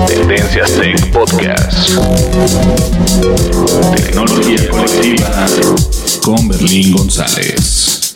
Tendencias 0.07 0.71
Tech 0.73 1.11
Podcast. 1.11 1.89
Tecnología 3.95 4.69
colectiva 4.69 5.45
con 6.21 6.47
Berlín 6.47 6.95
González. 6.95 8.13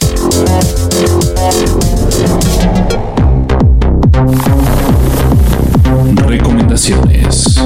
Recomendaciones. 6.28 7.62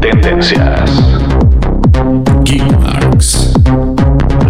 Tendencias. 0.00 0.90
Geekmarks. 2.44 3.52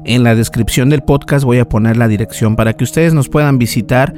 En 0.05 0.25
la 0.25 0.35
descripción 0.35 0.91
del 0.91 1.03
podcast 1.03 1.45
voy 1.45 1.59
a 1.59 1.69
poner 1.69 1.97
la 1.97 2.09
dirección 2.09 2.57
para 2.57 2.73
que 2.73 2.85
ustedes 2.85 3.15
nos 3.15 3.29
puedan 3.29 3.59
visitar 3.59 4.15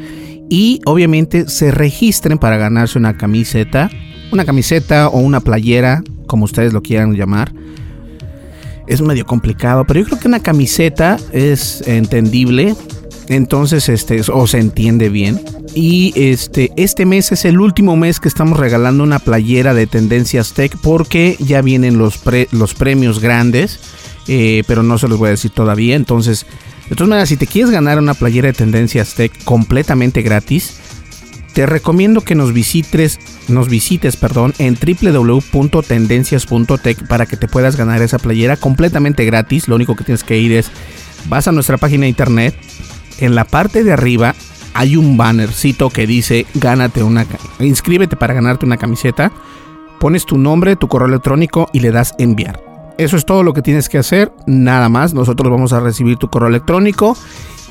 y 0.48 0.80
obviamente 0.86 1.48
se 1.48 1.70
registren 1.70 2.38
para 2.38 2.56
ganarse 2.56 2.98
una 2.98 3.16
camiseta, 3.16 3.90
una 4.32 4.44
camiseta 4.44 5.08
o 5.08 5.18
una 5.18 5.40
playera, 5.40 6.02
como 6.26 6.44
ustedes 6.44 6.72
lo 6.72 6.80
quieran 6.80 7.14
llamar. 7.14 7.52
Es 8.86 9.00
medio 9.00 9.24
complicado, 9.26 9.84
pero 9.84 10.00
yo 10.00 10.06
creo 10.06 10.18
que 10.18 10.28
una 10.28 10.40
camiseta 10.40 11.18
es 11.32 11.82
entendible 11.86 12.74
entonces, 13.30 13.88
este, 13.88 14.20
o 14.32 14.48
se 14.48 14.58
entiende 14.58 15.08
bien. 15.08 15.40
Y 15.72 16.12
este, 16.16 16.72
este 16.74 17.06
mes 17.06 17.30
es 17.30 17.44
el 17.44 17.60
último 17.60 17.96
mes 17.96 18.18
que 18.18 18.26
estamos 18.26 18.58
regalando 18.58 19.04
una 19.04 19.20
playera 19.20 19.72
de 19.72 19.86
Tendencias 19.86 20.52
Tech 20.52 20.76
porque 20.82 21.36
ya 21.38 21.62
vienen 21.62 21.96
los, 21.96 22.20
los 22.50 22.74
premios 22.74 23.20
grandes, 23.20 23.78
eh, 24.26 24.64
pero 24.66 24.82
no 24.82 24.98
se 24.98 25.06
los 25.06 25.20
voy 25.20 25.28
a 25.28 25.30
decir 25.30 25.52
todavía. 25.52 25.94
Entonces, 25.94 26.44
de 26.88 26.96
todas 26.96 27.08
maneras, 27.08 27.28
si 27.28 27.36
te 27.36 27.46
quieres 27.46 27.70
ganar 27.70 28.00
una 28.00 28.14
playera 28.14 28.48
de 28.48 28.54
Tendencias 28.54 29.14
Tech 29.14 29.44
completamente 29.44 30.22
gratis, 30.22 30.80
te 31.52 31.66
recomiendo 31.66 32.22
que 32.22 32.34
nos 32.34 32.52
visites, 32.52 33.20
nos 33.48 33.68
visites, 33.68 34.16
perdón, 34.16 34.54
en 34.58 34.76
www.tendencias.tech 34.76 37.06
para 37.06 37.26
que 37.26 37.36
te 37.36 37.46
puedas 37.48 37.76
ganar 37.76 38.00
esa 38.02 38.18
playera 38.18 38.56
completamente 38.56 39.24
gratis. 39.24 39.68
Lo 39.68 39.76
único 39.76 39.94
que 39.96 40.04
tienes 40.04 40.24
que 40.24 40.38
ir 40.38 40.52
es 40.52 40.70
vas 41.28 41.48
a 41.48 41.52
nuestra 41.52 41.76
página 41.76 42.02
de 42.02 42.08
internet 42.08 42.54
en 43.18 43.34
la 43.34 43.44
parte 43.44 43.84
de 43.84 43.92
arriba 43.92 44.34
hay 44.74 44.96
un 44.96 45.16
bannercito 45.16 45.90
que 45.90 46.06
dice 46.06 46.46
gánate 46.54 47.02
una 47.02 47.26
inscríbete 47.58 48.16
para 48.16 48.34
ganarte 48.34 48.66
una 48.66 48.76
camiseta. 48.76 49.32
Pones 49.98 50.24
tu 50.24 50.38
nombre, 50.38 50.76
tu 50.76 50.88
correo 50.88 51.08
electrónico 51.08 51.68
y 51.72 51.80
le 51.80 51.90
das 51.90 52.14
enviar. 52.18 52.62
Eso 52.96 53.16
es 53.16 53.26
todo 53.26 53.42
lo 53.42 53.52
que 53.52 53.62
tienes 53.62 53.88
que 53.88 53.98
hacer, 53.98 54.32
nada 54.46 54.88
más. 54.88 55.12
Nosotros 55.12 55.50
vamos 55.50 55.72
a 55.72 55.80
recibir 55.80 56.16
tu 56.16 56.28
correo 56.28 56.48
electrónico 56.48 57.16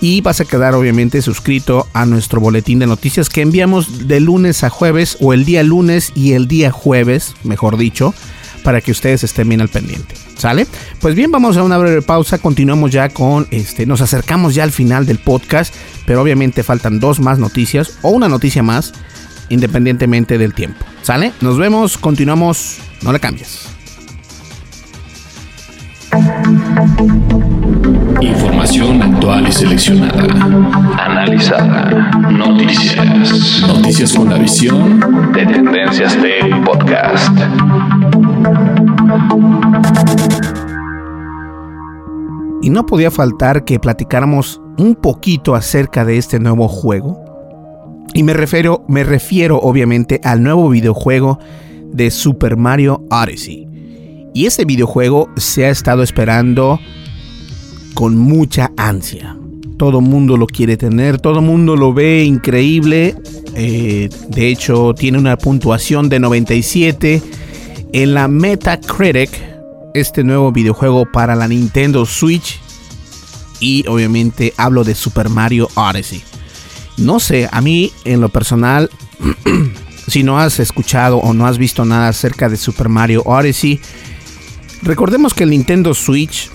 y 0.01 0.21
vas 0.21 0.41
a 0.41 0.45
quedar 0.45 0.75
obviamente 0.75 1.21
suscrito 1.21 1.87
a 1.93 2.05
nuestro 2.05 2.39
boletín 2.39 2.79
de 2.79 2.87
noticias 2.87 3.29
que 3.29 3.41
enviamos 3.41 4.07
de 4.07 4.19
lunes 4.19 4.63
a 4.63 4.69
jueves 4.69 5.17
o 5.19 5.33
el 5.33 5.45
día 5.45 5.63
lunes 5.63 6.11
y 6.15 6.33
el 6.33 6.47
día 6.47 6.71
jueves, 6.71 7.35
mejor 7.43 7.77
dicho, 7.77 8.13
para 8.63 8.81
que 8.81 8.91
ustedes 8.91 9.23
estén 9.23 9.49
bien 9.49 9.61
al 9.61 9.69
pendiente. 9.69 10.15
¿Sale? 10.37 10.67
Pues 11.01 11.15
bien, 11.15 11.31
vamos 11.31 11.57
a 11.57 11.63
una 11.63 11.77
breve 11.77 12.01
pausa. 12.01 12.37
Continuamos 12.37 12.91
ya 12.91 13.09
con 13.09 13.47
este. 13.51 13.85
Nos 13.85 13.99
acercamos 13.99 14.55
ya 14.55 14.63
al 14.63 14.71
final 14.71 15.05
del 15.05 15.19
podcast. 15.19 15.73
Pero 16.05 16.21
obviamente 16.21 16.63
faltan 16.63 16.99
dos 16.99 17.19
más 17.19 17.39
noticias. 17.39 17.97
O 18.01 18.09
una 18.11 18.29
noticia 18.29 18.63
más. 18.63 18.93
Independientemente 19.49 20.37
del 20.37 20.53
tiempo. 20.53 20.85
¿Sale? 21.01 21.33
Nos 21.41 21.57
vemos. 21.57 21.97
Continuamos. 21.97 22.77
No 23.01 23.11
le 23.11 23.19
cambies. 23.19 23.67
Información 28.21 29.01
actual 29.01 29.47
y 29.47 29.51
seleccionada. 29.51 30.23
Analizada. 30.97 32.11
Noticias. 32.29 33.63
Noticias 33.65 34.13
con 34.13 34.29
la 34.29 34.37
visión 34.37 35.31
de 35.31 35.45
Tendencias 35.45 36.17
Tech 36.21 36.63
Podcast. 36.65 37.37
Y 42.61 42.69
no 42.69 42.85
podía 42.85 43.09
faltar 43.09 43.63
que 43.63 43.79
platicáramos 43.79 44.61
un 44.77 44.95
poquito 44.95 45.55
acerca 45.55 46.03
de 46.03 46.17
este 46.17 46.39
nuevo 46.39 46.67
juego. 46.67 47.23
Y 48.13 48.23
me 48.23 48.33
refiero, 48.33 48.83
me 48.89 49.05
refiero 49.05 49.59
obviamente 49.59 50.19
al 50.23 50.43
nuevo 50.43 50.69
videojuego 50.69 51.39
de 51.93 52.11
Super 52.11 52.57
Mario 52.57 53.01
Odyssey. 53.09 53.67
Y 54.33 54.45
este 54.45 54.65
videojuego 54.65 55.29
se 55.37 55.65
ha 55.65 55.69
estado 55.69 56.03
esperando 56.03 56.79
con 57.93 58.17
mucha 58.17 58.71
ansia. 58.77 59.37
Todo 59.77 60.01
mundo 60.01 60.35
lo 60.35 60.45
quiere 60.45 60.77
tener, 60.77 61.19
todo 61.19 61.41
mundo 61.41 61.75
lo 61.75 61.93
ve 61.93 62.23
increíble. 62.23 63.15
Eh, 63.55 64.09
de 64.27 64.47
hecho, 64.47 64.93
tiene 64.93 65.17
una 65.17 65.37
puntuación 65.37 66.09
de 66.09 66.19
97 66.19 67.21
en 67.93 68.13
la 68.13 68.27
Metacritic. 68.27 69.29
Este 69.93 70.23
nuevo 70.23 70.51
videojuego 70.51 71.09
para 71.11 71.35
la 71.35 71.47
Nintendo 71.47 72.05
Switch. 72.05 72.59
Y 73.59 73.85
obviamente 73.87 74.53
hablo 74.57 74.83
de 74.83 74.95
Super 74.95 75.29
Mario 75.29 75.69
Odyssey. 75.75 76.23
No 76.97 77.19
sé, 77.19 77.47
a 77.49 77.61
mí 77.61 77.91
en 78.03 78.19
lo 78.19 78.29
personal, 78.29 78.89
si 80.07 80.23
no 80.23 80.39
has 80.39 80.59
escuchado 80.59 81.17
o 81.17 81.33
no 81.33 81.47
has 81.47 81.57
visto 81.57 81.85
nada 81.85 82.09
acerca 82.09 82.49
de 82.49 82.57
Super 82.57 82.89
Mario 82.89 83.23
Odyssey, 83.25 83.79
recordemos 84.81 85.33
que 85.33 85.45
el 85.45 85.51
Nintendo 85.51 85.93
Switch 85.93 86.49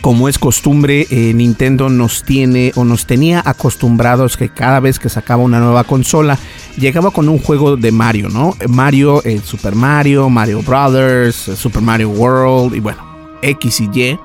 como 0.00 0.28
es 0.28 0.38
costumbre, 0.38 1.06
eh, 1.10 1.32
Nintendo 1.34 1.88
nos 1.88 2.22
tiene 2.22 2.72
o 2.76 2.84
nos 2.84 3.06
tenía 3.06 3.42
acostumbrados 3.44 4.36
que 4.36 4.48
cada 4.48 4.80
vez 4.80 4.98
que 4.98 5.08
sacaba 5.08 5.42
una 5.42 5.60
nueva 5.60 5.84
consola, 5.84 6.38
llegaba 6.76 7.10
con 7.10 7.28
un 7.28 7.38
juego 7.38 7.76
de 7.76 7.92
Mario, 7.92 8.28
¿no? 8.28 8.54
Mario, 8.68 9.22
eh, 9.24 9.40
Super 9.44 9.74
Mario, 9.74 10.28
Mario 10.28 10.62
Brothers, 10.62 11.48
eh, 11.48 11.56
Super 11.56 11.82
Mario 11.82 12.10
World 12.10 12.74
y 12.74 12.80
bueno, 12.80 13.02
X 13.42 13.80
y 13.80 13.90
Y. 13.92 14.18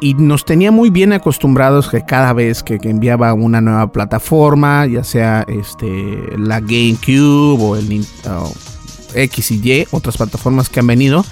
y 0.00 0.14
nos 0.14 0.44
tenía 0.44 0.70
muy 0.70 0.90
bien 0.90 1.12
acostumbrados 1.12 1.88
que 1.88 2.04
cada 2.04 2.32
vez 2.32 2.62
que, 2.62 2.78
enviaba 2.82 3.34
una 3.34 3.60
nueva 3.60 3.92
plataforma, 3.92 4.86
ya 4.86 5.04
sea 5.04 5.44
este, 5.48 6.36
la 6.38 6.60
GameCube 6.60 7.62
o 7.62 7.76
el 7.76 8.06
X 9.14 9.50
y 9.50 9.60
Y, 9.62 9.86
otras 9.90 10.16
plataformas 10.16 10.68
que 10.68 10.80
han 10.80 10.86
venido, 10.86 11.24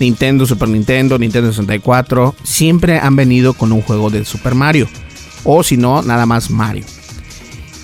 Nintendo, 0.00 0.46
Super 0.46 0.68
Nintendo, 0.68 1.18
Nintendo 1.18 1.50
64, 1.50 2.34
siempre 2.42 2.98
han 2.98 3.14
venido 3.14 3.52
con 3.52 3.70
un 3.70 3.82
juego 3.82 4.10
de 4.10 4.24
Super 4.24 4.54
Mario. 4.54 4.88
O 5.44 5.62
si 5.62 5.76
no, 5.76 6.02
nada 6.02 6.26
más 6.26 6.50
Mario. 6.50 6.84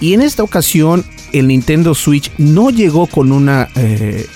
Y 0.01 0.15
en 0.15 0.23
esta 0.23 0.43
ocasión, 0.43 1.05
el 1.33 1.49
Nintendo 1.49 1.95
Switch 1.95 2.33
no 2.39 2.71
llegó 2.71 3.07
con 3.07 3.33
una. 3.33 3.69
Eh, 3.77 4.27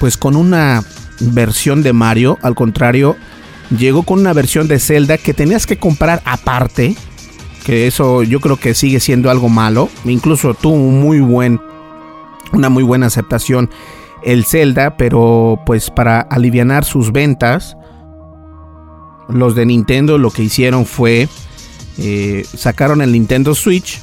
pues 0.00 0.16
con 0.16 0.36
una 0.36 0.84
versión 1.20 1.82
de 1.82 1.92
Mario. 1.92 2.38
Al 2.42 2.54
contrario, 2.54 3.16
llegó 3.76 4.02
con 4.04 4.20
una 4.20 4.32
versión 4.32 4.66
de 4.68 4.78
Zelda 4.78 5.18
que 5.18 5.34
tenías 5.34 5.66
que 5.66 5.78
comprar 5.78 6.22
aparte. 6.24 6.96
Que 7.64 7.86
eso 7.86 8.24
yo 8.24 8.40
creo 8.40 8.56
que 8.56 8.74
sigue 8.74 8.98
siendo 8.98 9.30
algo 9.30 9.48
malo. 9.48 9.88
Incluso 10.04 10.54
tuvo 10.54 10.76
muy 10.76 11.20
buen. 11.20 11.60
Una 12.52 12.68
muy 12.68 12.82
buena 12.82 13.06
aceptación 13.06 13.70
el 14.24 14.44
Zelda, 14.44 14.96
pero 14.96 15.60
pues 15.66 15.90
para 15.90 16.20
aliviar 16.20 16.84
sus 16.84 17.12
ventas, 17.12 17.76
los 19.28 19.54
de 19.54 19.66
Nintendo 19.66 20.18
lo 20.18 20.30
que 20.30 20.42
hicieron 20.42 20.86
fue 20.86 21.28
eh, 21.98 22.44
sacaron 22.56 23.02
el 23.02 23.12
Nintendo 23.12 23.54
Switch 23.54 24.00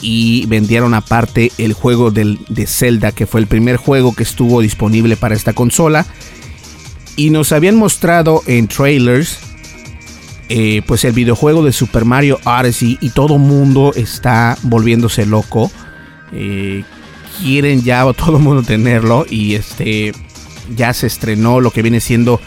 y 0.00 0.46
vendieron 0.46 0.94
aparte 0.94 1.52
el 1.58 1.74
juego 1.74 2.10
del, 2.10 2.40
de 2.48 2.66
Zelda, 2.66 3.12
que 3.12 3.26
fue 3.26 3.40
el 3.40 3.46
primer 3.46 3.76
juego 3.76 4.14
que 4.14 4.22
estuvo 4.22 4.60
disponible 4.60 5.16
para 5.16 5.34
esta 5.34 5.52
consola. 5.52 6.06
Y 7.16 7.30
nos 7.30 7.52
habían 7.52 7.76
mostrado 7.76 8.42
en 8.46 8.68
trailers 8.68 9.38
eh, 10.48 10.82
pues 10.86 11.04
el 11.04 11.12
videojuego 11.12 11.64
de 11.64 11.72
Super 11.72 12.04
Mario 12.04 12.40
Odyssey 12.44 12.98
y 13.00 13.10
todo 13.10 13.38
mundo 13.38 13.92
está 13.94 14.58
volviéndose 14.62 15.24
loco. 15.24 15.70
Eh, 16.32 16.84
quieren 17.42 17.82
ya 17.82 18.10
todo 18.16 18.36
el 18.36 18.42
mundo 18.42 18.62
tenerlo 18.62 19.26
y 19.28 19.54
este 19.54 20.12
ya 20.76 20.92
se 20.94 21.06
estrenó 21.06 21.60
lo 21.60 21.70
que 21.70 21.82
viene 21.82 22.00
siendo 22.00 22.40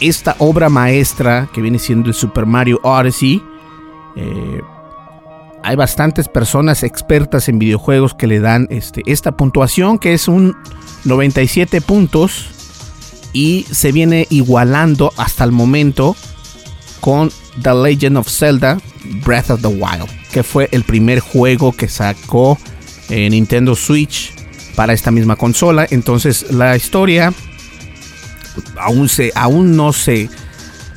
esta 0.00 0.34
obra 0.38 0.68
maestra 0.68 1.48
que 1.52 1.60
viene 1.60 1.78
siendo 1.78 2.08
el 2.08 2.14
Super 2.14 2.46
Mario 2.46 2.80
Odyssey. 2.82 3.42
Eh, 4.16 4.60
hay 5.62 5.76
bastantes 5.76 6.28
personas 6.28 6.82
expertas 6.82 7.48
en 7.48 7.58
videojuegos 7.58 8.14
que 8.14 8.26
le 8.26 8.40
dan 8.40 8.66
este, 8.70 9.02
esta 9.06 9.32
puntuación 9.32 9.98
que 9.98 10.12
es 10.12 10.26
un 10.26 10.56
97 11.04 11.80
puntos 11.82 12.48
y 13.32 13.64
se 13.70 13.92
viene 13.92 14.26
igualando 14.30 15.12
hasta 15.16 15.44
el 15.44 15.52
momento 15.52 16.16
con 17.00 17.30
The 17.62 17.74
Legend 17.74 18.16
of 18.16 18.28
Zelda 18.28 18.78
Breath 19.24 19.50
of 19.50 19.62
the 19.62 19.68
Wild, 19.68 20.08
que 20.32 20.42
fue 20.42 20.68
el 20.72 20.82
primer 20.82 21.20
juego 21.20 21.72
que 21.72 21.88
sacó 21.88 22.58
Nintendo 23.30 23.74
Switch 23.74 24.32
para 24.74 24.92
esta 24.92 25.10
misma 25.10 25.36
consola. 25.36 25.86
Entonces 25.90 26.50
la 26.50 26.76
historia 26.76 27.32
aún, 28.78 29.08
se, 29.08 29.32
aún 29.34 29.76
no 29.76 29.92
se, 29.92 30.28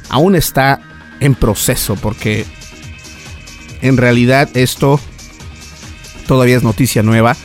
aún 0.10 0.36
está 0.36 0.82
en 1.20 1.36
proceso 1.36 1.96
porque 1.96 2.46
en 3.82 3.98
realidad 3.98 4.50
esto 4.56 5.00
todavía 6.28 6.58
es 6.58 6.64
noticia 6.64 7.04
nueva. 7.04 7.36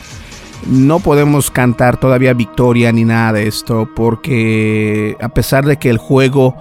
No 0.67 0.99
podemos 0.99 1.49
cantar 1.49 1.99
todavía 1.99 2.33
victoria 2.33 2.91
ni 2.91 3.03
nada 3.03 3.33
de 3.33 3.47
esto 3.47 3.89
porque 3.95 5.17
a 5.19 5.29
pesar 5.29 5.65
de 5.65 5.77
que 5.77 5.89
el 5.89 5.97
juego 5.97 6.55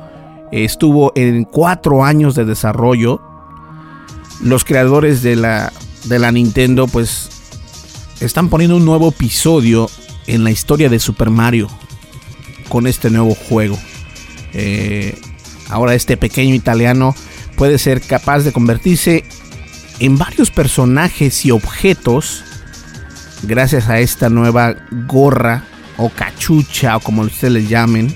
estuvo 0.53 1.13
en 1.15 1.45
cuatro 1.45 2.05
años 2.05 2.35
de 2.35 2.45
desarrollo, 2.45 3.21
los 4.43 4.65
creadores 4.65 5.23
de 5.23 5.37
la, 5.37 5.73
de 6.05 6.19
la 6.19 6.33
Nintendo 6.33 6.87
pues 6.87 7.40
están 8.21 8.49
poniendo 8.49 8.77
un 8.77 8.85
nuevo 8.85 9.09
episodio 9.09 9.91
en 10.27 10.45
la 10.45 10.51
historia 10.51 10.89
de 10.89 10.99
Super 10.99 11.31
Mario 11.31 11.69
con 12.69 12.87
este 12.87 13.11
nuevo 13.11 13.35
juego. 13.35 13.79
Eh, 14.53 15.19
ahora 15.69 15.95
este 15.95 16.17
pequeño 16.17 16.55
italiano 16.55 17.15
puede 17.57 17.79
ser 17.79 18.01
capaz 18.01 18.41
de 18.41 18.53
convertirse 18.53 19.25
en 19.99 20.19
varios 20.19 20.51
personajes 20.51 21.45
y 21.45 21.51
objetos 21.51 22.45
gracias 23.43 23.89
a 23.89 24.01
esta 24.01 24.29
nueva 24.29 24.77
gorra 25.07 25.65
o 25.97 26.11
cachucha 26.11 26.97
o 26.97 27.01
como 27.01 27.23
ustedes 27.23 27.53
les 27.53 27.69
llamen, 27.69 28.15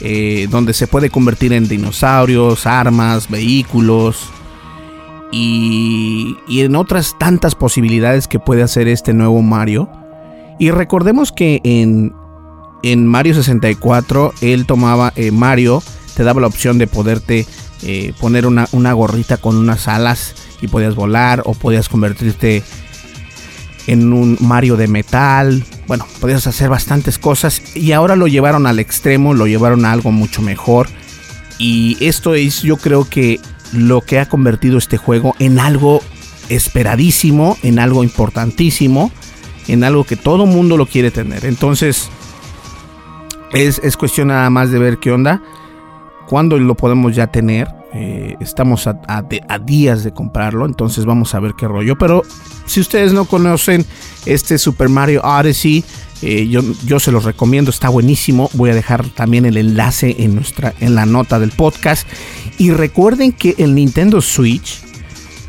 eh, 0.00 0.48
donde 0.50 0.74
se 0.74 0.86
puede 0.86 1.10
convertir 1.10 1.52
en 1.52 1.68
dinosaurios, 1.68 2.66
armas, 2.66 3.28
vehículos, 3.28 4.30
y, 5.32 6.36
en 6.48 6.76
otras 6.76 7.16
tantas 7.18 7.54
posibilidades 7.54 8.28
que 8.28 8.38
puede 8.38 8.62
hacer 8.62 8.88
este 8.88 9.12
nuevo 9.12 9.42
Mario. 9.42 9.90
Y 10.58 10.70
recordemos 10.70 11.32
que 11.32 11.60
en, 11.64 12.14
en 12.82 13.06
Mario 13.06 13.34
64 13.34 14.34
él 14.40 14.66
tomaba, 14.66 15.12
eh, 15.16 15.30
Mario 15.30 15.82
te 16.14 16.24
daba 16.24 16.40
la 16.40 16.48
opción 16.48 16.78
de 16.78 16.86
poderte 16.86 17.46
eh, 17.82 18.12
poner 18.20 18.46
una, 18.46 18.68
una 18.72 18.92
gorrita 18.92 19.38
con 19.38 19.56
unas 19.56 19.88
alas 19.88 20.34
y 20.60 20.68
podías 20.68 20.94
volar 20.94 21.42
o 21.46 21.54
podías 21.54 21.88
convertirte 21.88 22.62
en 23.86 24.12
un 24.12 24.36
Mario 24.40 24.76
de 24.76 24.88
metal. 24.88 25.64
Bueno, 25.86 26.06
podías 26.20 26.46
hacer 26.46 26.68
bastantes 26.68 27.18
cosas 27.18 27.62
y 27.74 27.92
ahora 27.92 28.16
lo 28.16 28.26
llevaron 28.26 28.66
al 28.66 28.78
extremo, 28.78 29.34
lo 29.34 29.46
llevaron 29.46 29.84
a 29.84 29.92
algo 29.92 30.12
mucho 30.12 30.42
mejor. 30.42 30.88
Y 31.58 31.96
esto 32.00 32.34
es, 32.34 32.62
yo 32.62 32.76
creo 32.76 33.08
que 33.08 33.40
lo 33.72 34.00
que 34.00 34.18
ha 34.18 34.28
convertido 34.28 34.78
este 34.78 34.96
juego 34.96 35.34
en 35.38 35.58
algo 35.58 36.00
esperadísimo, 36.48 37.56
en 37.62 37.78
algo 37.78 38.02
importantísimo, 38.02 39.12
en 39.68 39.84
algo 39.84 40.04
que 40.04 40.16
todo 40.16 40.46
mundo 40.46 40.76
lo 40.76 40.86
quiere 40.86 41.10
tener. 41.10 41.44
Entonces, 41.44 42.10
es, 43.52 43.96
cuestión 43.96 44.28
nada 44.28 44.48
más 44.50 44.70
de 44.70 44.78
ver 44.78 44.98
qué 44.98 45.12
onda, 45.12 45.42
cuándo 46.26 46.58
lo 46.58 46.74
podemos 46.74 47.14
ya 47.14 47.28
tener. 47.28 47.68
Eh, 47.92 48.36
estamos 48.38 48.86
a, 48.86 49.22
días 49.64 50.04
de 50.04 50.12
comprarlo, 50.12 50.64
entonces 50.64 51.04
vamos 51.04 51.34
a 51.34 51.40
ver 51.40 51.54
qué 51.58 51.66
rollo. 51.66 51.96
Pero 51.98 52.22
si 52.66 52.80
ustedes 52.80 53.12
no 53.12 53.24
conocen 53.24 53.84
este 54.26 54.58
Super 54.58 54.88
Mario 54.88 55.22
Odyssey, 55.22 55.84
eh, 56.22 56.46
yo, 56.48 56.60
yo, 56.84 57.00
se 57.00 57.10
los 57.10 57.24
recomiendo, 57.24 57.70
está 57.70 57.88
buenísimo. 57.88 58.50
Voy 58.52 58.70
a 58.70 58.74
dejar 58.74 59.08
también 59.08 59.46
el 59.46 59.56
enlace 59.56 60.16
en, 60.18 60.34
nuestra, 60.34 60.74
en 60.80 60.94
la 60.94 61.06
nota 61.06 61.38
del 61.38 61.50
podcast. 61.50 62.06
Y 62.58 62.70
recuerden 62.70 63.32
que 63.32 63.54
el 63.58 63.74
Nintendo 63.74 64.20
Switch, 64.20 64.80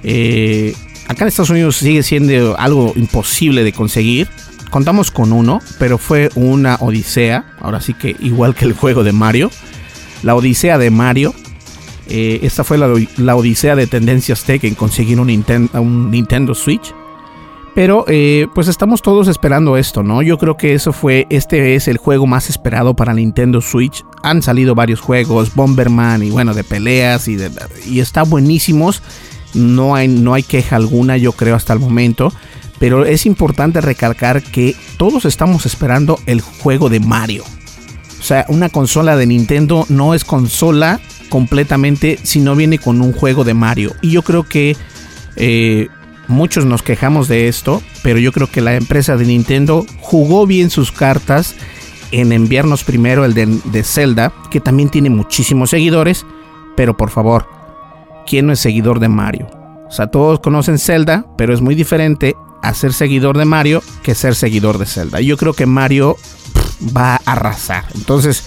eh, 0.04 0.74
acá 1.08 1.26
en 1.26 1.28
Estados 1.28 1.50
Unidos 1.50 1.76
sigue 1.76 2.04
siendo 2.04 2.58
algo 2.58 2.94
imposible 2.96 3.64
de 3.64 3.74
conseguir. 3.74 4.30
Contamos 4.72 5.12
con 5.12 5.34
uno, 5.34 5.60
pero 5.78 5.98
fue 5.98 6.30
una 6.36 6.76
odisea. 6.76 7.58
Ahora 7.60 7.82
sí 7.82 7.94
que 7.94 8.16
igual 8.20 8.56
que 8.56 8.66
el 8.66 8.74
juego 8.74 9.04
de 9.04 9.12
Mario. 9.12 9.52
La 10.24 10.34
odisea 10.34 10.78
de 10.78 10.90
Mario. 10.90 11.36
Eh, 12.14 12.42
esta 12.44 12.66
fue 12.66 12.78
la, 12.78 13.36
odisea 13.38 13.74
de 13.74 13.88
Tendencias 13.88 14.44
Tech 14.44 14.62
en 14.66 14.76
conseguir 14.76 15.18
un, 15.22 15.30
un 15.30 16.12
Nintendo 16.12 16.54
Switch. 16.54 16.94
Pero 17.74 18.04
eh, 18.10 18.48
pues 18.54 18.68
estamos 18.68 19.02
todos 19.02 19.30
esperando 19.30 19.78
esto, 19.78 20.04
¿no? 20.04 20.22
Yo 20.22 20.38
creo 20.38 20.58
que 20.58 20.74
eso 20.74 20.92
fue, 20.92 21.26
este 21.30 21.76
es 21.76 21.88
el 21.88 21.96
juego 21.96 22.28
más 22.28 22.50
esperado 22.50 22.98
para 22.98 23.14
Nintendo 23.14 23.62
Switch. 23.62 24.04
Han 24.24 24.42
salido 24.42 24.76
varios 24.76 25.00
juegos, 25.00 25.56
Bomberman 25.56 26.22
y 26.22 26.32
bueno, 26.32 26.54
de 26.54 26.66
peleas 26.66 27.30
y, 27.30 27.38
de, 27.38 27.50
y 27.86 28.02
está 28.02 28.24
buenísimos. 28.24 29.02
No 29.54 29.96
hay, 29.96 30.10
no 30.10 30.34
hay 30.34 30.44
queja 30.44 30.76
alguna, 30.76 31.16
yo 31.16 31.32
creo, 31.32 31.56
hasta 31.56 31.72
el 31.72 31.80
momento. 31.80 32.34
Pero 32.78 33.06
es 33.06 33.26
importante 33.26 33.80
recalcar 33.80 34.44
que 34.44 34.76
todos 34.98 35.24
estamos 35.24 35.66
esperando 35.66 36.20
el 36.26 36.42
juego 36.42 36.90
de 36.90 37.00
Mario. 37.00 37.46
O 38.20 38.24
sea, 38.24 38.46
una 38.50 38.68
consola 38.68 39.16
de 39.16 39.28
Nintendo 39.28 39.86
no 39.88 40.14
es 40.14 40.26
consola 40.26 41.00
completamente 41.32 42.20
si 42.24 42.42
no 42.42 42.58
viene 42.58 42.78
con 42.78 43.02
un 43.02 43.14
juego 43.14 43.46
de 43.46 43.54
Mario. 43.54 43.96
Y 44.02 44.12
yo 44.12 44.22
creo 44.22 44.44
que 44.44 44.76
eh, 45.38 45.88
muchos 46.28 46.66
nos 46.66 46.84
quejamos 46.84 47.30
de 47.30 47.48
esto, 47.48 47.82
pero 48.04 48.20
yo 48.20 48.34
creo 48.34 48.52
que 48.52 48.60
la 48.60 48.76
empresa 48.76 49.16
de 49.16 49.26
Nintendo 49.26 49.86
jugó 50.02 50.46
bien 50.46 50.70
sus 50.70 50.92
cartas 50.92 51.56
en 52.12 52.34
enviarnos 52.34 52.84
primero 52.84 53.24
el 53.24 53.34
de, 53.34 53.84
Zelda, 53.84 54.34
que 54.52 54.60
también 54.60 54.90
tiene 54.90 55.10
muchísimos 55.10 55.70
seguidores, 55.70 56.26
pero 56.76 56.98
por 56.98 57.10
favor, 57.10 57.48
¿quién 58.28 58.48
no 58.48 58.52
es 58.52 58.60
seguidor 58.60 59.00
de 59.00 59.08
Mario? 59.08 59.48
O 59.88 59.92
sea, 59.92 60.08
todos 60.08 60.42
conocen 60.42 60.80
Zelda, 60.80 61.26
pero 61.38 61.54
es 61.54 61.62
muy 61.62 61.76
diferente 61.76 62.36
a 62.62 62.74
ser 62.74 62.92
seguidor 62.92 63.38
de 63.38 63.46
Mario 63.46 63.82
que 64.04 64.16
ser 64.16 64.36
seguidor 64.36 64.80
de 64.80 64.86
Zelda. 64.86 65.22
Yo 65.22 65.38
creo 65.38 65.54
que 65.54 65.66
Mario 65.66 66.18
va 66.96 67.16
a 67.16 67.32
arrasar. 67.32 67.86
Entonces, 67.96 68.44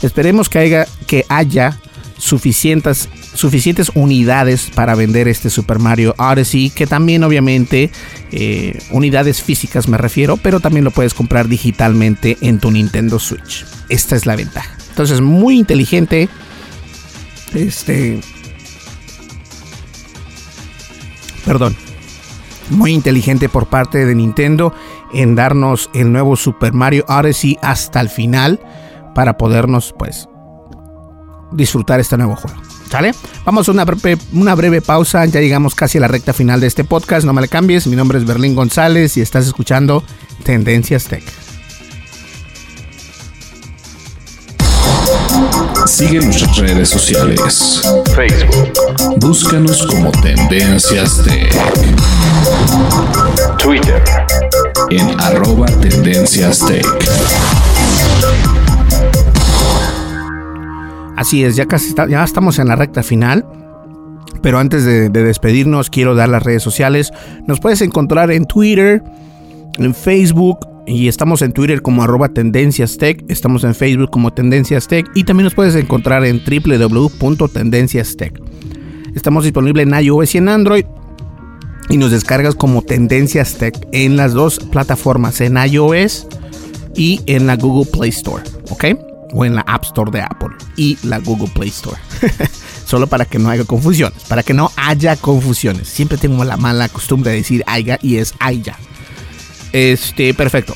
esperemos 0.00 0.48
que 0.48 0.60
haya, 0.60 0.86
que 1.08 1.26
haya 1.28 1.80
suficientes 2.20 3.08
suficientes 3.34 3.90
unidades 3.94 4.70
para 4.74 4.94
vender 4.94 5.28
este 5.28 5.50
Super 5.50 5.78
Mario 5.78 6.14
Odyssey, 6.18 6.70
que 6.70 6.86
también 6.86 7.24
obviamente 7.24 7.90
eh, 8.32 8.78
unidades 8.90 9.42
físicas 9.42 9.88
me 9.88 9.98
refiero, 9.98 10.36
pero 10.36 10.60
también 10.60 10.84
lo 10.84 10.90
puedes 10.90 11.14
comprar 11.14 11.48
digitalmente 11.48 12.36
en 12.40 12.60
tu 12.60 12.70
Nintendo 12.70 13.18
Switch. 13.18 13.64
Esta 13.88 14.16
es 14.16 14.26
la 14.26 14.36
ventaja. 14.36 14.76
Entonces, 14.90 15.20
muy 15.20 15.58
inteligente. 15.58 16.28
Este. 17.54 18.20
Perdón. 21.44 21.76
Muy 22.70 22.92
inteligente 22.92 23.48
por 23.48 23.66
parte 23.66 24.06
de 24.06 24.14
Nintendo 24.14 24.72
en 25.12 25.34
darnos 25.34 25.90
el 25.92 26.12
nuevo 26.12 26.36
Super 26.36 26.72
Mario 26.72 27.04
Odyssey 27.08 27.58
hasta 27.62 28.00
el 28.00 28.08
final 28.08 28.60
para 29.14 29.36
podernos, 29.36 29.92
pues, 29.98 30.28
disfrutar 31.52 32.00
este 32.00 32.16
nuevo 32.16 32.36
juego. 32.36 32.60
¿Sale? 32.90 33.12
Vamos 33.44 33.68
a 33.68 33.72
una 33.72 33.84
breve, 33.84 34.20
una 34.32 34.54
breve 34.54 34.80
pausa, 34.80 35.24
ya 35.26 35.40
llegamos 35.40 35.74
casi 35.74 35.98
a 35.98 36.00
la 36.00 36.08
recta 36.08 36.32
final 36.32 36.60
de 36.60 36.66
este 36.66 36.82
podcast, 36.82 37.24
no 37.24 37.32
me 37.32 37.40
le 37.40 37.48
cambies, 37.48 37.86
mi 37.86 37.94
nombre 37.96 38.18
es 38.18 38.26
Berlín 38.26 38.54
González 38.54 39.16
y 39.16 39.20
estás 39.20 39.46
escuchando 39.46 40.02
Tendencias 40.42 41.04
Tech. 41.04 41.22
Sigue 45.86 46.20
nuestras 46.20 46.56
redes 46.56 46.88
sociales. 46.88 47.82
Facebook. 48.14 48.72
Búscanos 49.18 49.86
como 49.86 50.10
Tendencias 50.12 51.22
Tech. 51.22 51.54
Twitter. 53.58 54.02
En 54.90 55.20
arroba 55.20 55.66
Tendencias 55.66 56.60
Tech. 56.60 56.86
Así 61.20 61.44
es, 61.44 61.54
ya 61.54 61.66
casi 61.66 61.94
ya 62.08 62.24
estamos 62.24 62.58
en 62.58 62.68
la 62.68 62.76
recta 62.76 63.02
final. 63.02 63.44
Pero 64.40 64.58
antes 64.58 64.86
de, 64.86 65.10
despedirnos, 65.10 65.90
quiero 65.90 66.14
dar 66.14 66.30
las 66.30 66.42
redes 66.42 66.62
sociales. 66.62 67.12
Nos 67.46 67.60
puedes 67.60 67.82
encontrar 67.82 68.30
en 68.30 68.46
Twitter, 68.46 69.02
en 69.76 69.94
Facebook, 69.94 70.60
y 70.86 71.08
estamos 71.08 71.42
en 71.42 71.52
Twitter 71.52 71.82
como 71.82 72.02
arroba 72.02 72.30
Tendencias 72.30 72.96
Tech, 72.96 73.22
estamos 73.28 73.64
en 73.64 73.74
Facebook 73.74 74.08
como 74.10 74.32
Tendencias 74.32 74.88
Tech 74.88 75.06
y 75.14 75.24
también 75.24 75.44
nos 75.44 75.52
puedes 75.54 75.74
encontrar 75.74 76.24
en 76.24 76.40
www.tendenciastech. 76.42 78.40
Estamos 79.14 79.44
disponibles 79.44 79.86
en 79.86 79.94
iOS 80.02 80.34
y 80.36 80.38
en 80.38 80.48
Android 80.48 80.86
y 81.90 81.98
nos 81.98 82.12
descargas 82.12 82.54
como 82.54 82.80
Tendencias 82.80 83.58
Tech 83.58 83.76
en 83.92 84.16
las 84.16 84.32
dos 84.32 84.58
plataformas, 84.58 85.42
en 85.42 85.58
iOS 85.58 86.26
y 86.96 87.20
en 87.26 87.46
la 87.46 87.56
Google 87.56 87.90
Play 87.92 88.08
Store, 88.08 88.42
¿ok? 88.70 89.09
O 89.32 89.44
en 89.44 89.54
la 89.54 89.62
App 89.62 89.84
Store 89.84 90.10
de 90.10 90.22
Apple 90.22 90.50
y 90.76 90.98
la 91.02 91.18
Google 91.18 91.50
Play 91.54 91.68
Store. 91.68 91.98
Solo 92.86 93.06
para 93.06 93.24
que 93.24 93.38
no 93.38 93.50
haya 93.50 93.64
confusiones, 93.64 94.24
para 94.24 94.42
que 94.42 94.54
no 94.54 94.70
haya 94.76 95.16
confusiones. 95.16 95.88
Siempre 95.88 96.18
tengo 96.18 96.44
la 96.44 96.56
mala 96.56 96.88
costumbre 96.88 97.30
de 97.30 97.38
decir 97.38 97.62
haya 97.66 97.98
y 98.02 98.16
es 98.16 98.34
haya. 98.40 98.76
Este, 99.72 100.34
perfecto. 100.34 100.74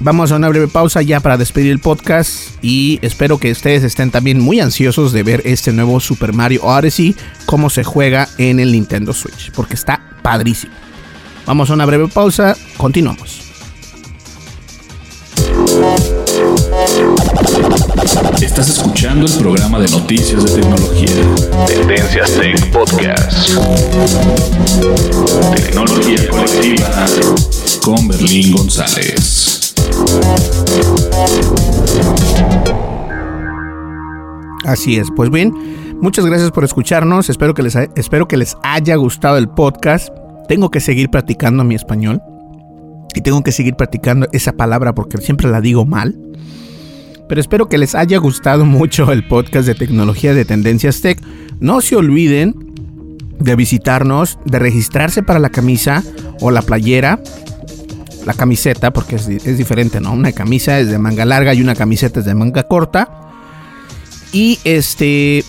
Vamos 0.00 0.30
a 0.30 0.36
una 0.36 0.48
breve 0.48 0.68
pausa 0.68 1.02
ya 1.02 1.18
para 1.18 1.36
despedir 1.36 1.72
el 1.72 1.80
podcast 1.80 2.50
y 2.62 3.00
espero 3.02 3.38
que 3.38 3.50
ustedes 3.50 3.82
estén 3.82 4.12
también 4.12 4.38
muy 4.38 4.60
ansiosos 4.60 5.12
de 5.12 5.24
ver 5.24 5.42
este 5.44 5.72
nuevo 5.72 5.98
Super 5.98 6.32
Mario 6.32 6.62
Odyssey, 6.62 7.16
cómo 7.46 7.68
se 7.68 7.82
juega 7.82 8.28
en 8.38 8.60
el 8.60 8.70
Nintendo 8.70 9.12
Switch, 9.12 9.50
porque 9.52 9.74
está 9.74 10.00
padrísimo. 10.22 10.72
Vamos 11.46 11.70
a 11.70 11.74
una 11.74 11.86
breve 11.86 12.06
pausa, 12.06 12.56
continuamos. 12.76 13.40
Estás 18.42 18.68
escuchando 18.68 19.26
el 19.26 19.38
programa 19.38 19.78
de 19.78 19.88
noticias 19.88 20.44
de 20.44 20.60
tecnología. 20.60 21.08
Tendencias 21.66 22.32
Tech 22.32 22.70
Podcast. 22.72 23.50
Tecnología 25.54 26.28
colectiva 26.28 27.06
con 27.82 28.08
Berlín 28.08 28.56
González. 28.56 29.74
Así 34.64 34.96
es, 34.96 35.08
pues 35.14 35.30
bien, 35.30 35.54
muchas 36.00 36.26
gracias 36.26 36.50
por 36.50 36.64
escucharnos. 36.64 37.30
Espero 37.30 37.54
que 37.54 37.62
les, 37.62 37.76
espero 37.94 38.26
que 38.26 38.36
les 38.36 38.56
haya 38.64 38.96
gustado 38.96 39.38
el 39.38 39.48
podcast. 39.48 40.08
Tengo 40.48 40.70
que 40.70 40.80
seguir 40.80 41.08
practicando 41.10 41.62
mi 41.62 41.76
español 41.76 42.20
y 43.14 43.20
tengo 43.20 43.42
que 43.42 43.52
seguir 43.52 43.74
practicando 43.76 44.26
esa 44.32 44.52
palabra 44.52 44.94
porque 44.94 45.18
siempre 45.18 45.48
la 45.48 45.60
digo 45.60 45.86
mal. 45.86 46.18
Pero 47.28 47.40
espero 47.40 47.68
que 47.68 47.78
les 47.78 47.94
haya 47.94 48.18
gustado 48.18 48.64
mucho 48.64 49.12
el 49.12 49.26
podcast 49.26 49.66
de 49.66 49.74
tecnología 49.74 50.32
de 50.32 50.46
Tendencias 50.46 51.02
Tech. 51.02 51.20
No 51.60 51.80
se 51.82 51.94
olviden 51.94 52.54
de 53.38 53.54
visitarnos, 53.54 54.38
de 54.46 54.58
registrarse 54.58 55.22
para 55.22 55.38
la 55.38 55.50
camisa 55.50 56.02
o 56.40 56.50
la 56.50 56.62
playera. 56.62 57.20
La 58.24 58.34
camiseta, 58.34 58.92
porque 58.92 59.16
es, 59.16 59.58
diferente, 59.58 60.00
¿no? 60.00 60.12
Una 60.12 60.32
camisa 60.32 60.78
es 60.80 60.88
de 60.88 60.98
manga 60.98 61.24
larga 61.24 61.54
y 61.54 61.62
una 61.62 61.74
camiseta 61.74 62.20
es 62.20 62.26
de 62.26 62.34
manga 62.34 62.62
corta. 62.64 63.30
Y 64.32 64.58
este, 64.64 65.44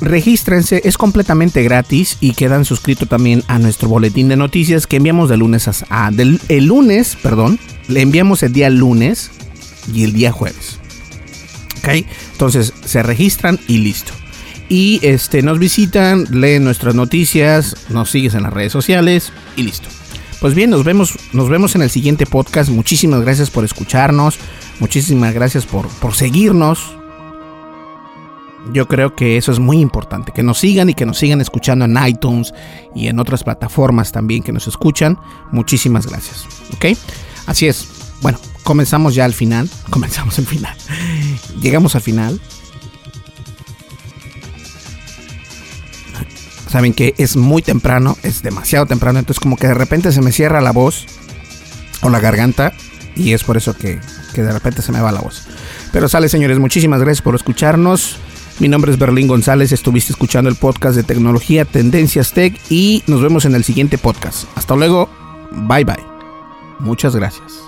regístrense, 0.00 0.80
es 0.84 0.96
completamente 0.96 1.62
gratis 1.62 2.16
y 2.20 2.32
quedan 2.32 2.64
suscritos 2.64 3.08
también 3.08 3.44
a 3.46 3.58
nuestro 3.58 3.88
boletín 3.88 4.28
de 4.28 4.36
noticias 4.36 4.86
que 4.86 4.96
enviamos 4.96 5.28
de 5.28 5.36
lunes 5.36 5.68
a, 5.88 6.10
del, 6.10 6.40
el 6.48 6.66
lunes, 6.66 7.16
perdón, 7.22 7.60
le 7.86 8.00
enviamos 8.00 8.42
el 8.42 8.52
día 8.52 8.70
lunes 8.70 9.30
y 9.92 10.04
el 10.04 10.12
día 10.12 10.32
jueves. 10.32 10.78
¿Ok? 11.78 12.06
Entonces 12.32 12.72
se 12.84 13.02
registran 13.02 13.58
y 13.68 13.78
listo. 13.78 14.12
Y 14.68 15.00
este, 15.02 15.42
nos 15.42 15.58
visitan, 15.58 16.26
leen 16.30 16.64
nuestras 16.64 16.94
noticias, 16.94 17.74
nos 17.88 18.10
sigues 18.10 18.34
en 18.34 18.42
las 18.42 18.52
redes 18.52 18.72
sociales 18.72 19.32
y 19.56 19.62
listo. 19.62 19.88
Pues 20.40 20.54
bien, 20.54 20.70
nos 20.70 20.84
vemos, 20.84 21.14
nos 21.32 21.48
vemos 21.48 21.74
en 21.74 21.82
el 21.82 21.90
siguiente 21.90 22.26
podcast. 22.26 22.70
Muchísimas 22.70 23.22
gracias 23.22 23.50
por 23.50 23.64
escucharnos. 23.64 24.38
Muchísimas 24.78 25.34
gracias 25.34 25.66
por, 25.66 25.88
por 25.88 26.14
seguirnos. 26.14 26.94
Yo 28.72 28.86
creo 28.86 29.16
que 29.16 29.36
eso 29.36 29.50
es 29.50 29.58
muy 29.58 29.80
importante. 29.80 30.32
Que 30.32 30.42
nos 30.42 30.58
sigan 30.58 30.90
y 30.90 30.94
que 30.94 31.06
nos 31.06 31.18
sigan 31.18 31.40
escuchando 31.40 31.86
en 31.86 31.96
iTunes 32.06 32.52
y 32.94 33.08
en 33.08 33.18
otras 33.18 33.42
plataformas 33.42 34.12
también 34.12 34.42
que 34.42 34.52
nos 34.52 34.68
escuchan. 34.68 35.18
Muchísimas 35.50 36.06
gracias. 36.06 36.46
¿Ok? 36.74 36.96
Así 37.46 37.66
es. 37.66 37.88
Bueno, 38.20 38.38
comenzamos 38.68 39.14
ya 39.14 39.24
al 39.24 39.32
final. 39.32 39.66
Comenzamos 39.90 40.38
al 40.38 40.44
final. 40.44 40.76
Llegamos 41.62 41.94
al 41.94 42.02
final. 42.02 42.38
saben 46.68 46.92
que 46.92 47.14
es 47.16 47.34
muy 47.34 47.62
temprano, 47.62 48.18
es 48.22 48.42
demasiado 48.42 48.84
temprano, 48.84 49.18
entonces 49.18 49.40
como 49.40 49.56
que 49.56 49.66
de 49.68 49.72
repente 49.72 50.12
se 50.12 50.20
me 50.20 50.32
cierra 50.32 50.60
la 50.60 50.70
voz 50.70 51.06
o 52.02 52.10
la 52.10 52.20
garganta 52.20 52.74
y 53.16 53.32
es 53.32 53.42
por 53.42 53.56
eso 53.56 53.74
que, 53.74 53.98
que 54.34 54.42
de 54.42 54.52
repente 54.52 54.82
se 54.82 54.92
me 54.92 55.00
va 55.00 55.10
la 55.10 55.22
voz. 55.22 55.48
Pero 55.92 56.10
sale 56.10 56.28
señores, 56.28 56.58
muchísimas 56.58 57.00
gracias 57.00 57.22
por 57.22 57.34
escucharnos. 57.34 58.18
Mi 58.58 58.68
nombre 58.68 58.92
es 58.92 58.98
Berlín 58.98 59.28
González, 59.28 59.72
estuviste 59.72 60.12
escuchando 60.12 60.50
el 60.50 60.56
podcast 60.56 60.94
de 60.94 61.04
tecnología 61.04 61.64
Tendencias 61.64 62.34
Tech 62.34 62.60
y 62.68 63.02
nos 63.06 63.22
vemos 63.22 63.46
en 63.46 63.54
el 63.54 63.64
siguiente 63.64 63.96
podcast. 63.96 64.44
Hasta 64.54 64.76
luego, 64.76 65.08
bye 65.50 65.84
bye. 65.84 65.96
Muchas 66.80 67.16
gracias. 67.16 67.67